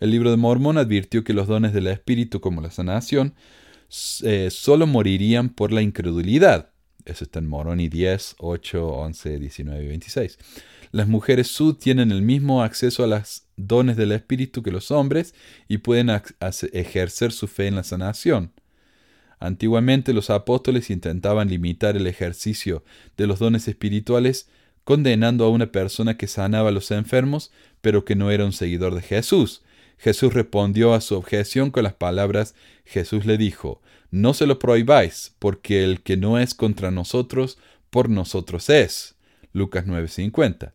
El 0.00 0.10
libro 0.10 0.30
de 0.30 0.36
Mormón 0.36 0.78
advirtió 0.78 1.24
que 1.24 1.32
los 1.32 1.48
dones 1.48 1.72
del 1.72 1.86
Espíritu, 1.88 2.40
como 2.40 2.60
la 2.60 2.70
sanación, 2.70 3.34
eh, 4.22 4.48
solo 4.50 4.86
morirían 4.86 5.48
por 5.48 5.72
la 5.72 5.82
incredulidad. 5.82 6.70
Eso 7.04 7.24
está 7.24 7.38
en 7.38 7.48
Moroni 7.48 7.88
10, 7.88 8.36
8, 8.38 8.86
11, 8.86 9.38
19 9.38 9.84
y 9.84 9.88
26. 9.88 10.38
Las 10.92 11.08
mujeres 11.08 11.48
sud 11.48 11.76
tienen 11.76 12.12
el 12.12 12.22
mismo 12.22 12.62
acceso 12.62 13.02
a 13.02 13.06
los 13.06 13.44
dones 13.56 13.96
del 13.96 14.12
Espíritu 14.12 14.62
que 14.62 14.70
los 14.70 14.90
hombres 14.90 15.34
y 15.68 15.78
pueden 15.78 16.10
ejercer 16.72 17.32
su 17.32 17.46
fe 17.46 17.66
en 17.66 17.76
la 17.76 17.82
sanación. 17.82 18.52
Antiguamente 19.40 20.12
los 20.12 20.30
apóstoles 20.30 20.90
intentaban 20.90 21.48
limitar 21.48 21.96
el 21.96 22.06
ejercicio 22.06 22.84
de 23.16 23.26
los 23.26 23.38
dones 23.38 23.68
espirituales 23.68 24.48
condenando 24.84 25.44
a 25.44 25.50
una 25.50 25.70
persona 25.70 26.16
que 26.16 26.26
sanaba 26.26 26.70
a 26.70 26.72
los 26.72 26.90
enfermos, 26.90 27.52
pero 27.80 28.04
que 28.04 28.16
no 28.16 28.30
era 28.30 28.44
un 28.44 28.52
seguidor 28.52 28.94
de 28.94 29.02
Jesús, 29.02 29.62
Jesús 29.98 30.32
respondió 30.32 30.94
a 30.94 31.00
su 31.00 31.16
objeción 31.16 31.70
con 31.70 31.82
las 31.82 31.94
palabras, 31.94 32.54
Jesús 32.84 33.26
le 33.26 33.36
dijo, 33.36 33.82
No 34.10 34.32
se 34.32 34.46
lo 34.46 34.58
prohibáis, 34.58 35.34
porque 35.38 35.82
el 35.84 36.02
que 36.02 36.16
no 36.16 36.38
es 36.38 36.54
contra 36.54 36.90
nosotros, 36.90 37.58
por 37.90 38.08
nosotros 38.08 38.70
es. 38.70 39.16
Lucas 39.52 39.86
9:50. 39.86 40.72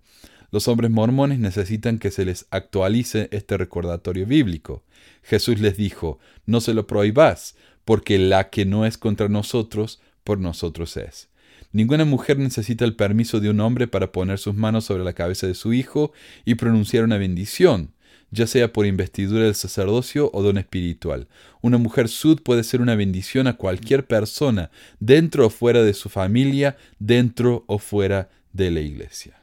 Los 0.51 0.67
hombres 0.67 0.91
mormones 0.91 1.39
necesitan 1.39 1.97
que 1.97 2.12
se 2.12 2.25
les 2.25 2.45
actualice 2.51 3.29
este 3.31 3.57
recordatorio 3.57 4.27
bíblico. 4.27 4.83
Jesús 5.23 5.59
les 5.59 5.77
dijo, 5.77 6.19
No 6.45 6.62
se 6.62 6.73
lo 6.73 6.86
prohibás, 6.86 7.55
porque 7.86 8.19
la 8.19 8.49
que 8.49 8.65
no 8.65 8.86
es 8.86 8.97
contra 8.97 9.29
nosotros, 9.29 10.01
por 10.23 10.39
nosotros 10.39 10.95
es. 10.97 11.29
Ninguna 11.71 12.05
mujer 12.05 12.38
necesita 12.38 12.86
el 12.86 12.95
permiso 12.95 13.39
de 13.39 13.49
un 13.49 13.62
hombre 13.62 13.88
para 13.88 14.12
poner 14.12 14.38
sus 14.38 14.53
manos 14.53 14.86
sobre 14.86 15.03
la 15.03 15.13
cabeza 15.13 15.47
de 15.47 15.55
su 15.55 15.73
hijo 15.73 16.12
y 16.45 16.53
pronunciar 16.55 17.03
una 17.03 17.17
bendición 17.17 17.92
ya 18.34 18.48
sea 18.48 18.74
por 18.74 18.88
investidura 18.88 19.46
del 19.46 19.54
sacerdocio 19.54 20.32
o 20.34 20.41
don 20.41 20.58
espiritual. 20.58 21.28
Una 21.62 21.78
mujer 21.78 22.10
sud 22.10 22.41
puede 22.41 22.63
ser 22.63 22.82
una 22.82 22.96
bendición 22.96 23.46
a 23.46 23.58
cualquier 23.58 24.08
persona, 24.08 24.72
dentro 25.00 25.46
o 25.46 25.50
fuera 25.52 25.84
de 25.84 25.93
su 25.93 26.10
familia, 26.10 26.76
dentro 26.98 27.63
o 27.67 27.78
fuera 27.78 28.30
de 28.52 28.72
la 28.72 28.82
iglesia. 28.82 29.39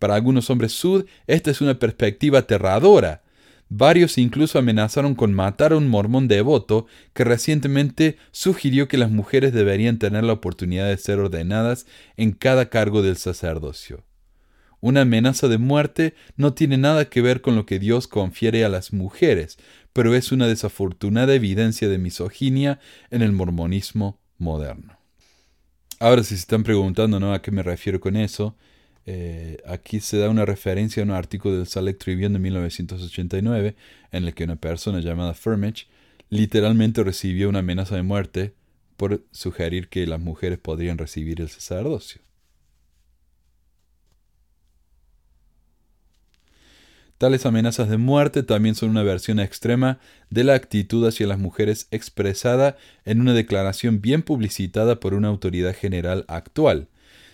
Para 0.00 0.16
algunos 0.16 0.50
hombres 0.50 0.72
sud, 0.72 1.06
esta 1.28 1.52
es 1.52 1.60
una 1.60 1.78
perspectiva 1.78 2.40
aterradora. 2.40 3.22
Varios 3.68 4.18
incluso 4.18 4.58
amenazaron 4.58 5.14
con 5.14 5.32
matar 5.32 5.72
a 5.72 5.76
un 5.76 5.88
mormón 5.88 6.26
devoto 6.26 6.86
que 7.12 7.22
recientemente 7.22 8.16
sugirió 8.32 8.88
que 8.88 8.98
las 8.98 9.10
mujeres 9.10 9.52
deberían 9.52 9.98
tener 9.98 10.24
la 10.24 10.32
oportunidad 10.32 10.88
de 10.88 10.96
ser 10.96 11.20
ordenadas 11.20 11.86
en 12.16 12.32
cada 12.32 12.68
cargo 12.68 13.02
del 13.02 13.16
sacerdocio. 13.16 14.07
Una 14.80 15.00
amenaza 15.02 15.48
de 15.48 15.58
muerte 15.58 16.14
no 16.36 16.54
tiene 16.54 16.78
nada 16.78 17.06
que 17.06 17.20
ver 17.20 17.40
con 17.40 17.56
lo 17.56 17.66
que 17.66 17.78
Dios 17.78 18.06
confiere 18.06 18.64
a 18.64 18.68
las 18.68 18.92
mujeres, 18.92 19.58
pero 19.92 20.14
es 20.14 20.30
una 20.30 20.46
desafortunada 20.46 21.34
evidencia 21.34 21.88
de 21.88 21.98
misoginia 21.98 22.78
en 23.10 23.22
el 23.22 23.32
mormonismo 23.32 24.20
moderno. 24.38 24.98
Ahora, 25.98 26.22
si 26.22 26.30
se 26.36 26.42
están 26.42 26.62
preguntando 26.62 27.32
a 27.32 27.42
qué 27.42 27.50
me 27.50 27.64
refiero 27.64 27.98
con 27.98 28.16
eso, 28.16 28.56
eh, 29.04 29.56
aquí 29.66 30.00
se 30.00 30.18
da 30.18 30.28
una 30.28 30.44
referencia 30.44 31.02
a 31.02 31.06
un 31.06 31.12
artículo 31.12 31.56
del 31.56 31.66
Salt 31.66 31.98
Tribune 31.98 32.34
de 32.34 32.38
1989 32.38 33.74
en 34.12 34.24
el 34.24 34.34
que 34.34 34.44
una 34.44 34.56
persona 34.56 35.00
llamada 35.00 35.34
Firmage 35.34 35.86
literalmente 36.30 37.02
recibió 37.02 37.48
una 37.48 37.60
amenaza 37.60 37.96
de 37.96 38.02
muerte 38.02 38.54
por 38.96 39.24
sugerir 39.32 39.88
que 39.88 40.06
las 40.06 40.20
mujeres 40.20 40.58
podrían 40.58 40.98
recibir 40.98 41.40
el 41.40 41.48
sacerdocio. 41.48 42.20
Tales 47.18 47.46
amenazas 47.46 47.88
de 47.88 47.96
muerte 47.96 48.44
también 48.44 48.76
son 48.76 48.90
una 48.90 49.02
versión 49.02 49.40
extrema 49.40 49.98
de 50.30 50.44
la 50.44 50.54
actitud 50.54 51.04
hacia 51.04 51.26
las 51.26 51.40
mujeres 51.40 51.88
expresada 51.90 52.76
en 53.04 53.20
una 53.20 53.34
declaración 53.34 54.00
bien 54.00 54.22
publicitada 54.22 55.00
por 55.00 55.14
una 55.14 55.26
autoridad 55.26 55.74
general 55.74 56.24
actual. 56.28 56.86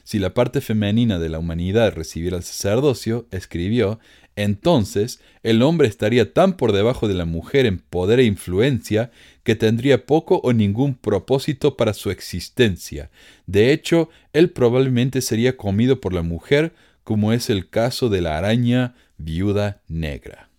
Si 0.03 0.19
la 0.19 0.33
parte 0.33 0.63
femenina 0.63 1.19
de 1.19 1.29
la 1.29 1.39
humanidad 1.39 1.93
recibiera 1.95 2.39
el 2.39 2.43
sacerdocio, 2.43 3.27
escribió, 3.31 3.99
entonces 4.37 5.21
el 5.43 5.63
hombre 5.63 5.87
estaría 5.87 6.33
tan 6.33 6.57
por 6.57 6.73
debajo 6.73 7.07
de 7.07 7.15
la 7.15 7.27
mujer 7.27 7.67
en 7.67 7.79
poder 7.79 8.21
e 8.21 8.25
influencia 8.25 9.11
que 9.43 9.55
tendría 9.55 10.07
poco 10.07 10.41
o 10.45 10.55
ningún 10.55 10.95
propósito 10.95 11.77
para 11.77 11.93
su 11.93 12.11
existencia. 12.11 13.11
De 13.47 13.73
hecho, 13.73 14.09
él 14.33 14.51
probablemente 14.51 15.21
sería 15.21 15.59
comido 15.59 16.01
por 16.01 16.15
la 16.15 16.23
mujer, 16.23 16.73
como 17.05 17.33
es 17.33 17.51
el 17.51 17.69
caso 17.69 18.09
de 18.09 18.21
la 18.21 18.39
araña 18.39 18.95
viuda 19.17 19.83
negra. 19.89 20.51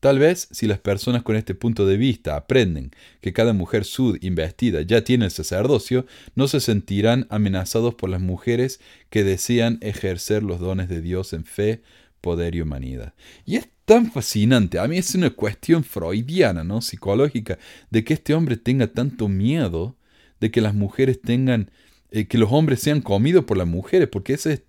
Tal 0.00 0.18
vez 0.18 0.48
si 0.50 0.66
las 0.66 0.78
personas 0.78 1.22
con 1.22 1.36
este 1.36 1.54
punto 1.54 1.86
de 1.86 1.98
vista 1.98 2.34
aprenden 2.34 2.90
que 3.20 3.34
cada 3.34 3.52
mujer 3.52 3.84
sud 3.84 4.16
investida 4.22 4.80
ya 4.80 5.04
tiene 5.04 5.26
el 5.26 5.30
sacerdocio, 5.30 6.06
no 6.34 6.48
se 6.48 6.60
sentirán 6.60 7.26
amenazados 7.28 7.94
por 7.96 8.08
las 8.08 8.22
mujeres 8.22 8.80
que 9.10 9.24
desean 9.24 9.78
ejercer 9.82 10.42
los 10.42 10.58
dones 10.58 10.88
de 10.88 11.02
Dios 11.02 11.34
en 11.34 11.44
fe, 11.44 11.82
poder 12.22 12.54
y 12.54 12.62
humanidad. 12.62 13.12
Y 13.44 13.56
es 13.56 13.68
tan 13.84 14.10
fascinante, 14.10 14.78
a 14.78 14.88
mí 14.88 14.96
es 14.96 15.14
una 15.14 15.30
cuestión 15.30 15.84
freudiana, 15.84 16.64
¿no? 16.64 16.80
psicológica, 16.80 17.58
de 17.90 18.02
que 18.02 18.14
este 18.14 18.32
hombre 18.32 18.56
tenga 18.56 18.86
tanto 18.86 19.28
miedo 19.28 19.96
de 20.40 20.50
que 20.50 20.62
las 20.62 20.74
mujeres 20.74 21.20
tengan, 21.20 21.70
eh, 22.10 22.26
que 22.26 22.38
los 22.38 22.50
hombres 22.52 22.80
sean 22.80 23.02
comidos 23.02 23.44
por 23.44 23.58
las 23.58 23.66
mujeres, 23.66 24.08
porque 24.08 24.34
ese 24.34 24.52
es 24.54 24.62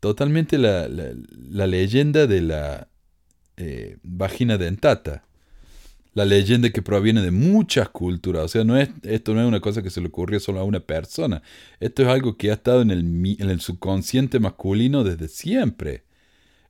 totalmente 0.00 0.58
la, 0.58 0.88
leyenda 1.66 2.26
de 2.26 2.40
la 2.40 2.88
eh, 3.56 3.98
vagina 4.02 4.58
dentata. 4.58 5.24
La 6.14 6.24
leyenda 6.24 6.70
que 6.70 6.82
proviene 6.82 7.22
de 7.22 7.30
muchas 7.30 7.88
culturas. 7.90 8.44
O 8.44 8.48
sea, 8.48 8.64
no 8.64 8.76
es, 8.76 8.90
esto 9.02 9.34
no 9.34 9.42
es 9.42 9.46
una 9.46 9.60
cosa 9.60 9.82
que 9.82 9.90
se 9.90 10.00
le 10.00 10.08
ocurrió 10.08 10.40
solo 10.40 10.60
a 10.60 10.64
una 10.64 10.80
persona. 10.80 11.42
Esto 11.80 12.02
es 12.02 12.08
algo 12.08 12.36
que 12.36 12.50
ha 12.50 12.54
estado 12.54 12.82
en 12.82 12.90
el, 12.90 13.36
en 13.38 13.60
subconsciente 13.60 14.40
masculino 14.40 15.04
desde 15.04 15.28
siempre. 15.28 16.04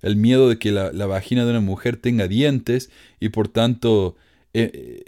El 0.03 0.17
miedo 0.17 0.49
de 0.49 0.59
que 0.59 0.71
la, 0.71 0.91
vagina 1.07 1.45
de 1.45 1.51
una 1.51 1.61
mujer 1.61 1.97
tenga 1.97 2.29
dientes 2.29 2.91
y 3.21 3.31
por 3.31 3.49
tanto 3.49 4.17
eh, 4.53 5.05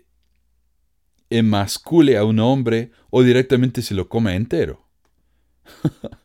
emascule 1.29 2.17
a 2.17 2.25
un 2.25 2.41
hombre 2.41 2.91
o 3.11 3.23
directamente 3.23 3.83
se 3.83 3.95
lo 3.95 4.09
coma 4.09 4.35
entero. 4.35 4.87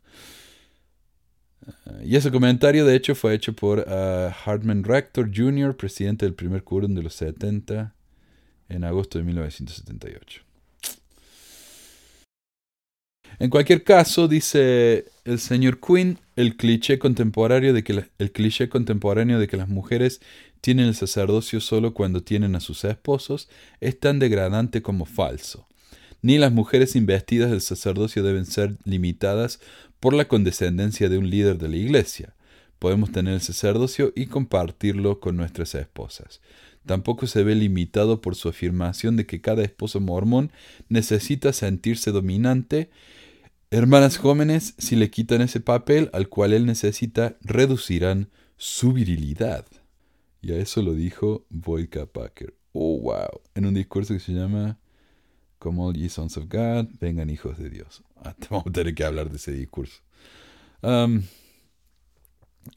Y 2.04 2.16
ese 2.16 2.30
comentario, 2.30 2.84
de 2.84 2.96
hecho, 2.96 3.14
fue 3.14 3.34
hecho 3.34 3.52
por 3.52 3.78
uh, 3.80 4.32
Hartman 4.44 4.84
Rector 4.84 5.30
Jr., 5.34 5.76
presidente 5.76 6.26
del 6.26 6.34
primer 6.34 6.64
quórum 6.64 6.94
de 6.94 7.02
los 7.02 7.14
70, 7.14 7.94
en 8.68 8.84
agosto 8.84 9.18
de 9.18 9.24
1978. 9.24 10.42
En 13.38 13.50
cualquier 13.50 13.84
caso, 13.84 14.28
dice 14.28 15.06
el 15.24 15.38
señor 15.38 15.78
Quinn, 15.78 16.18
el 16.36 16.56
cliché 16.56 16.98
contemporáneo 16.98 17.72
de 17.72 17.84
que 17.84 18.04
el 18.18 18.32
cliché 18.32 18.68
contemporáneo 18.68 19.38
de 19.38 19.46
que 19.46 19.56
las 19.56 19.68
mujeres 19.68 20.20
tienen 20.60 20.86
el 20.86 20.94
sacerdocio 20.94 21.60
solo 21.60 21.92
cuando 21.94 22.22
tienen 22.22 22.56
a 22.56 22.60
sus 22.60 22.84
esposos 22.84 23.48
es 23.80 24.00
tan 24.00 24.18
degradante 24.18 24.82
como 24.82 25.04
falso. 25.04 25.66
Ni 26.22 26.38
las 26.38 26.50
mujeres 26.50 26.96
investidas 26.96 27.50
del 27.50 27.60
sacerdocio 27.60 28.22
deben 28.22 28.46
ser 28.46 28.76
limitadas 28.84 29.60
por 30.06 30.14
la 30.14 30.28
condescendencia 30.28 31.08
de 31.08 31.18
un 31.18 31.30
líder 31.30 31.58
de 31.58 31.68
la 31.68 31.74
iglesia. 31.74 32.36
Podemos 32.78 33.10
tener 33.10 33.34
el 33.34 33.40
sacerdocio 33.40 34.12
y 34.14 34.26
compartirlo 34.26 35.18
con 35.18 35.36
nuestras 35.36 35.74
esposas. 35.74 36.40
Tampoco 36.86 37.26
se 37.26 37.42
ve 37.42 37.56
limitado 37.56 38.20
por 38.20 38.36
su 38.36 38.48
afirmación 38.48 39.16
de 39.16 39.26
que 39.26 39.40
cada 39.40 39.64
esposo 39.64 39.98
mormón 39.98 40.52
necesita 40.88 41.52
sentirse 41.52 42.12
dominante. 42.12 42.88
Hermanas 43.72 44.16
jóvenes, 44.16 44.74
si 44.78 44.94
le 44.94 45.10
quitan 45.10 45.40
ese 45.40 45.58
papel 45.58 46.08
al 46.12 46.28
cual 46.28 46.52
él 46.52 46.66
necesita, 46.66 47.36
reducirán 47.40 48.30
su 48.56 48.92
virilidad. 48.92 49.66
Y 50.40 50.52
a 50.52 50.58
eso 50.58 50.82
lo 50.82 50.94
dijo 50.94 51.46
Boyka 51.50 52.06
Packer. 52.06 52.54
Oh, 52.70 53.00
wow. 53.00 53.40
En 53.56 53.66
un 53.66 53.74
discurso 53.74 54.14
que 54.14 54.20
se 54.20 54.34
llama 54.34 54.78
Como 55.66 55.92
ye 55.92 56.08
sons 56.08 56.36
of 56.36 56.44
God, 56.48 56.86
vengan 57.00 57.28
hijos 57.28 57.58
de 57.58 57.68
Dios. 57.68 58.04
Ah, 58.24 58.36
vamos 58.50 58.68
a 58.68 58.70
tener 58.70 58.94
que 58.94 59.02
hablar 59.02 59.30
de 59.30 59.36
ese 59.36 59.50
discurso. 59.50 60.00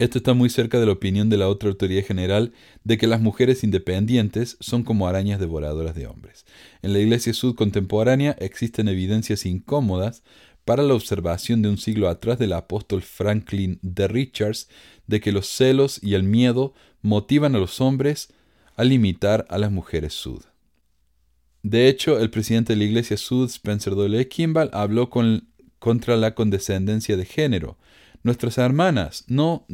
Esto 0.00 0.18
está 0.18 0.34
muy 0.34 0.50
cerca 0.50 0.80
de 0.80 0.86
la 0.86 0.92
opinión 0.92 1.28
de 1.28 1.36
la 1.36 1.48
otra 1.48 1.68
autoridad 1.68 2.04
general 2.04 2.52
de 2.82 2.98
que 2.98 3.06
las 3.06 3.20
mujeres 3.20 3.62
independientes 3.62 4.56
son 4.58 4.82
como 4.82 5.06
arañas 5.06 5.38
devoradoras 5.38 5.94
de 5.94 6.08
hombres. 6.08 6.44
En 6.82 6.92
la 6.92 6.98
Iglesia 6.98 7.32
Sud 7.32 7.54
contemporánea 7.54 8.36
existen 8.40 8.88
evidencias 8.88 9.46
incómodas 9.46 10.24
para 10.64 10.82
la 10.82 10.94
observación 10.94 11.62
de 11.62 11.68
un 11.68 11.78
siglo 11.78 12.08
atrás 12.08 12.40
del 12.40 12.54
apóstol 12.54 13.02
Franklin 13.02 13.78
de 13.82 14.08
Richards 14.08 14.68
de 15.06 15.20
que 15.20 15.30
los 15.30 15.46
celos 15.46 16.00
y 16.02 16.14
el 16.14 16.24
miedo 16.24 16.74
motivan 17.02 17.54
a 17.54 17.58
los 17.58 17.80
hombres 17.80 18.32
a 18.74 18.82
limitar 18.82 19.46
a 19.48 19.58
las 19.58 19.70
mujeres 19.70 20.12
Sud. 20.12 20.42
De 21.62 21.88
hecho, 21.88 22.18
el 22.18 22.30
presidente 22.30 22.72
de 22.72 22.78
la 22.78 22.84
Iglesia 22.84 23.16
Sud, 23.16 23.48
Spencer 23.50 23.94
W. 23.94 24.28
Kimball, 24.28 24.70
habló 24.72 25.10
contra 25.10 26.16
la 26.16 26.34
condescendencia 26.34 27.16
de 27.16 27.24
género. 27.26 27.76
Nuestras 28.22 28.58
hermanas 28.58 29.24
no, 29.28 29.66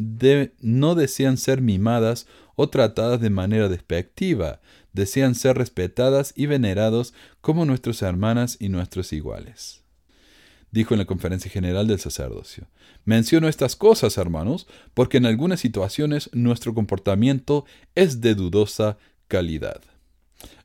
no 0.61 0.95
desean 0.95 1.37
ser 1.37 1.61
mimadas 1.61 2.27
o 2.55 2.69
tratadas 2.69 3.21
de 3.21 3.31
manera 3.31 3.69
despectiva, 3.69 4.61
desean 4.93 5.35
ser 5.35 5.59
respetadas 5.59 6.33
y 6.37 6.47
venerados 6.47 7.13
como 7.41 7.65
nuestras 7.65 8.03
hermanas 8.03 8.57
y 8.59 8.69
nuestros 8.69 9.13
iguales. 9.13 9.83
Dijo 10.73 10.95
en 10.95 10.99
la 10.99 11.07
conferencia 11.07 11.51
general 11.51 11.87
del 11.87 12.01
sacerdocio. 12.01 12.67
Menciono 13.05 13.49
estas 13.49 13.77
cosas, 13.77 14.19
hermanos, 14.19 14.67
porque 14.95 15.19
en 15.19 15.27
algunas 15.27 15.61
situaciones 15.61 16.31
nuestro 16.33 16.75
comportamiento 16.75 17.65
es 17.95 18.21
de 18.21 18.35
dudosa 18.35 18.99
calidad. 19.29 19.81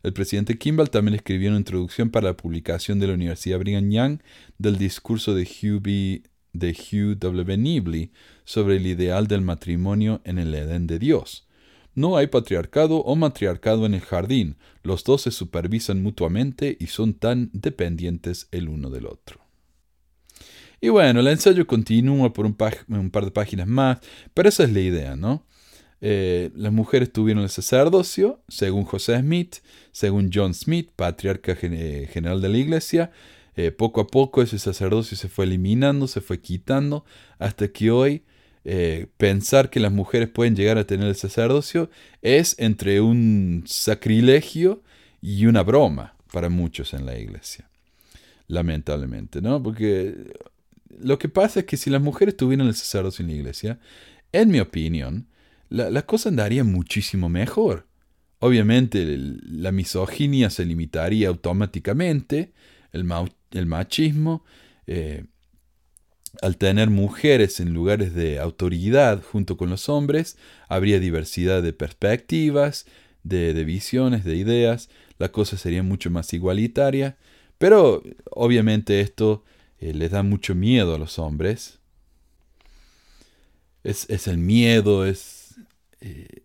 El 0.03 0.13
presidente 0.13 0.57
Kimball 0.57 0.89
también 0.89 1.15
escribió 1.15 1.49
una 1.49 1.59
introducción 1.59 2.09
para 2.09 2.27
la 2.27 2.37
publicación 2.37 2.99
de 2.99 3.07
la 3.07 3.13
Universidad 3.13 3.59
Brigham 3.59 3.89
Young 3.89 4.19
del 4.57 4.77
discurso 4.77 5.33
de 5.35 5.43
Hugh, 5.43 5.81
B, 5.81 6.23
W. 6.53 7.57
Nibley 7.57 8.11
sobre 8.43 8.77
el 8.77 8.87
ideal 8.87 9.27
del 9.27 9.41
matrimonio 9.41 10.21
en 10.25 10.39
el 10.39 10.53
Edén 10.53 10.87
de 10.87 10.99
Dios. 10.99 11.47
No 11.93 12.17
hay 12.17 12.27
patriarcado 12.27 12.97
o 12.97 13.15
matriarcado 13.15 13.85
en 13.85 13.93
el 13.93 14.01
jardín, 14.01 14.57
los 14.81 15.03
dos 15.03 15.23
se 15.23 15.31
supervisan 15.31 16.01
mutuamente 16.01 16.77
y 16.79 16.87
son 16.87 17.13
tan 17.13 17.49
dependientes 17.53 18.47
el 18.51 18.69
uno 18.69 18.89
del 18.89 19.07
otro. 19.07 19.41
Y 20.79 20.89
bueno, 20.89 21.19
el 21.19 21.27
ensayo 21.27 21.67
continúa 21.67 22.33
por 22.33 22.45
un 22.45 22.53
par 22.55 22.85
de 22.87 23.31
páginas 23.31 23.67
más, 23.67 23.99
pero 24.33 24.49
esa 24.49 24.63
es 24.63 24.71
la 24.73 24.79
idea, 24.79 25.15
¿no? 25.15 25.45
Eh, 26.01 26.49
las 26.55 26.73
mujeres 26.73 27.13
tuvieron 27.13 27.43
el 27.43 27.49
sacerdocio, 27.49 28.41
según 28.47 28.85
José 28.85 29.19
Smith, 29.19 29.57
según 29.91 30.31
John 30.33 30.55
Smith, 30.55 30.89
patriarca 30.95 31.55
eh, 31.61 32.09
general 32.11 32.41
de 32.41 32.49
la 32.49 32.57
iglesia. 32.57 33.11
Eh, 33.55 33.71
poco 33.71 34.01
a 34.01 34.07
poco 34.07 34.41
ese 34.41 34.57
sacerdocio 34.57 35.15
se 35.15 35.29
fue 35.29 35.45
eliminando, 35.45 36.07
se 36.07 36.21
fue 36.21 36.41
quitando, 36.41 37.05
hasta 37.37 37.67
que 37.67 37.91
hoy 37.91 38.23
pensar 39.17 39.71
que 39.71 39.79
las 39.79 39.91
mujeres 39.91 40.29
pueden 40.29 40.55
llegar 40.55 40.77
a 40.77 40.85
tener 40.85 41.07
el 41.07 41.15
sacerdocio 41.15 41.89
es 42.21 42.53
entre 42.59 43.01
un 43.01 43.63
sacrilegio 43.65 44.83
y 45.19 45.47
una 45.47 45.63
broma 45.63 46.13
para 46.31 46.47
muchos 46.47 46.93
en 46.93 47.07
la 47.07 47.17
iglesia. 47.17 47.67
Lamentablemente, 48.47 49.41
¿no? 49.41 49.63
Porque 49.63 50.31
lo 50.99 51.17
que 51.17 51.27
pasa 51.27 51.61
es 51.61 51.65
que 51.65 51.75
si 51.75 51.89
las 51.89 52.03
mujeres 52.03 52.37
tuvieran 52.37 52.67
el 52.67 52.75
sacerdocio 52.75 53.23
en 53.23 53.31
la 53.31 53.37
iglesia, 53.37 53.79
en 54.31 54.51
mi 54.51 54.59
opinión, 54.59 55.25
la, 55.71 55.89
las 55.89 56.03
cosas 56.03 56.27
andarían 56.27 56.71
muchísimo 56.71 57.29
mejor. 57.29 57.87
Obviamente 58.39 59.17
la 59.17 59.71
misoginia 59.71 60.49
se 60.49 60.65
limitaría 60.65 61.29
automáticamente, 61.29 62.51
el, 62.91 63.09
el 63.51 63.65
machismo, 63.65 64.43
eh, 64.85 65.25
al 66.41 66.57
tener 66.57 66.89
mujeres 66.89 67.59
en 67.59 67.73
lugares 67.73 68.13
de 68.13 68.39
autoridad 68.39 69.21
junto 69.23 69.57
con 69.57 69.69
los 69.69 69.89
hombres, 69.89 70.37
habría 70.67 70.99
diversidad 70.99 71.63
de 71.63 71.73
perspectivas, 71.73 72.85
de, 73.23 73.53
visiones, 73.63 74.23
de 74.25 74.35
ideas, 74.35 74.89
la 75.19 75.31
cosa 75.31 75.57
sería 75.57 75.83
mucho 75.83 76.09
más 76.09 76.33
igualitaria, 76.33 77.17
pero 77.57 78.03
obviamente 78.31 79.01
esto 79.01 79.43
eh, 79.79 79.93
les 79.93 80.11
da 80.11 80.23
mucho 80.23 80.55
miedo 80.55 80.95
a 80.95 80.97
los 80.97 81.19
hombres. 81.19 81.79
Es, 83.83 84.09
es 84.09 84.27
el 84.27 84.37
miedo, 84.37 85.05
es 85.05 85.40
eh, 86.01 86.43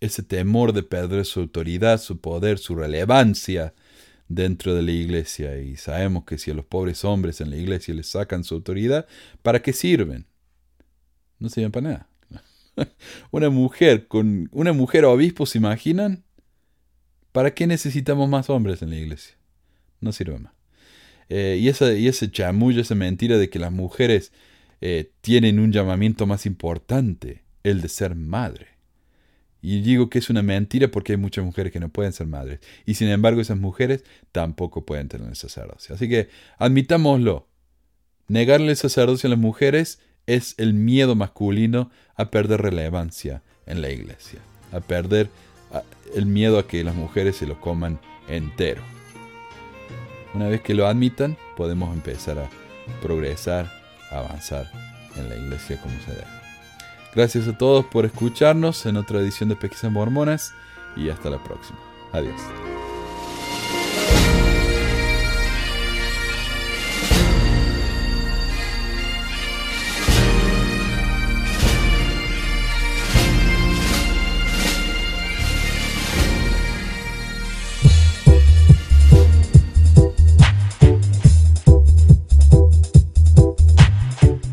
ese 0.00 0.22
temor 0.22 0.72
de 0.72 0.82
perder 0.82 1.24
su 1.24 1.40
autoridad, 1.40 2.00
su 2.00 2.20
poder, 2.20 2.58
su 2.58 2.74
relevancia 2.74 3.74
dentro 4.28 4.74
de 4.74 4.82
la 4.82 4.92
iglesia. 4.92 5.58
Y 5.58 5.76
sabemos 5.76 6.24
que 6.24 6.38
si 6.38 6.50
a 6.50 6.54
los 6.54 6.64
pobres 6.64 7.04
hombres 7.04 7.40
en 7.40 7.50
la 7.50 7.56
iglesia 7.56 7.94
les 7.94 8.08
sacan 8.08 8.44
su 8.44 8.54
autoridad, 8.54 9.06
¿para 9.42 9.60
qué 9.60 9.72
sirven? 9.72 10.26
No 11.38 11.48
sirven 11.48 11.72
para 11.72 11.88
nada. 11.88 12.08
una 13.30 13.50
mujer 13.50 14.06
con 14.06 14.48
una 14.52 14.72
mujer 14.72 15.04
obispo, 15.04 15.46
¿se 15.46 15.58
imaginan? 15.58 16.24
¿Para 17.32 17.54
qué 17.54 17.66
necesitamos 17.66 18.28
más 18.28 18.50
hombres 18.50 18.82
en 18.82 18.90
la 18.90 18.96
iglesia? 18.96 19.36
No 20.00 20.12
sirve 20.12 20.38
más. 20.38 20.52
Eh, 21.28 21.58
y, 21.60 21.66
y 21.66 22.08
ese 22.08 22.30
chamullo, 22.30 22.80
esa 22.80 22.94
mentira 22.94 23.36
de 23.36 23.50
que 23.50 23.58
las 23.58 23.72
mujeres 23.72 24.32
eh, 24.80 25.12
tienen 25.20 25.58
un 25.58 25.72
llamamiento 25.72 26.26
más 26.26 26.46
importante, 26.46 27.42
el 27.62 27.80
de 27.80 27.88
ser 27.88 28.14
madre. 28.14 28.77
Y 29.60 29.80
digo 29.80 30.08
que 30.08 30.18
es 30.18 30.30
una 30.30 30.42
mentira 30.42 30.88
porque 30.88 31.12
hay 31.12 31.16
muchas 31.16 31.44
mujeres 31.44 31.72
que 31.72 31.80
no 31.80 31.88
pueden 31.88 32.12
ser 32.12 32.26
madres. 32.26 32.60
Y 32.86 32.94
sin 32.94 33.08
embargo 33.08 33.40
esas 33.40 33.58
mujeres 33.58 34.04
tampoco 34.32 34.84
pueden 34.84 35.08
tener 35.08 35.28
el 35.28 35.36
sacerdocio. 35.36 35.94
Así 35.94 36.08
que 36.08 36.28
admitámoslo. 36.58 37.48
Negarle 38.28 38.70
el 38.70 38.76
sacerdocio 38.76 39.26
a 39.26 39.30
las 39.30 39.38
mujeres 39.38 40.00
es 40.26 40.54
el 40.58 40.74
miedo 40.74 41.14
masculino 41.14 41.90
a 42.14 42.30
perder 42.30 42.60
relevancia 42.60 43.42
en 43.66 43.80
la 43.80 43.90
iglesia. 43.90 44.40
A 44.70 44.80
perder 44.80 45.30
el 46.14 46.26
miedo 46.26 46.58
a 46.58 46.68
que 46.68 46.84
las 46.84 46.94
mujeres 46.94 47.36
se 47.36 47.46
lo 47.46 47.60
coman 47.60 47.98
entero. 48.28 48.82
Una 50.34 50.48
vez 50.48 50.60
que 50.60 50.74
lo 50.74 50.86
admitan, 50.86 51.36
podemos 51.56 51.94
empezar 51.94 52.38
a 52.38 52.48
progresar, 53.00 53.70
a 54.10 54.18
avanzar 54.18 54.70
en 55.16 55.28
la 55.28 55.36
iglesia 55.36 55.80
como 55.80 55.98
se 56.00 56.12
debe. 56.12 56.37
Gracias 57.18 57.48
a 57.48 57.58
todos 57.58 57.84
por 57.84 58.04
escucharnos 58.04 58.86
en 58.86 58.96
otra 58.96 59.18
edición 59.18 59.48
de 59.48 59.56
Pesquisas 59.56 59.90
Mormonas 59.90 60.54
y 60.94 61.08
hasta 61.08 61.28
la 61.28 61.42
próxima. 61.42 61.80
Adiós. 62.12 62.40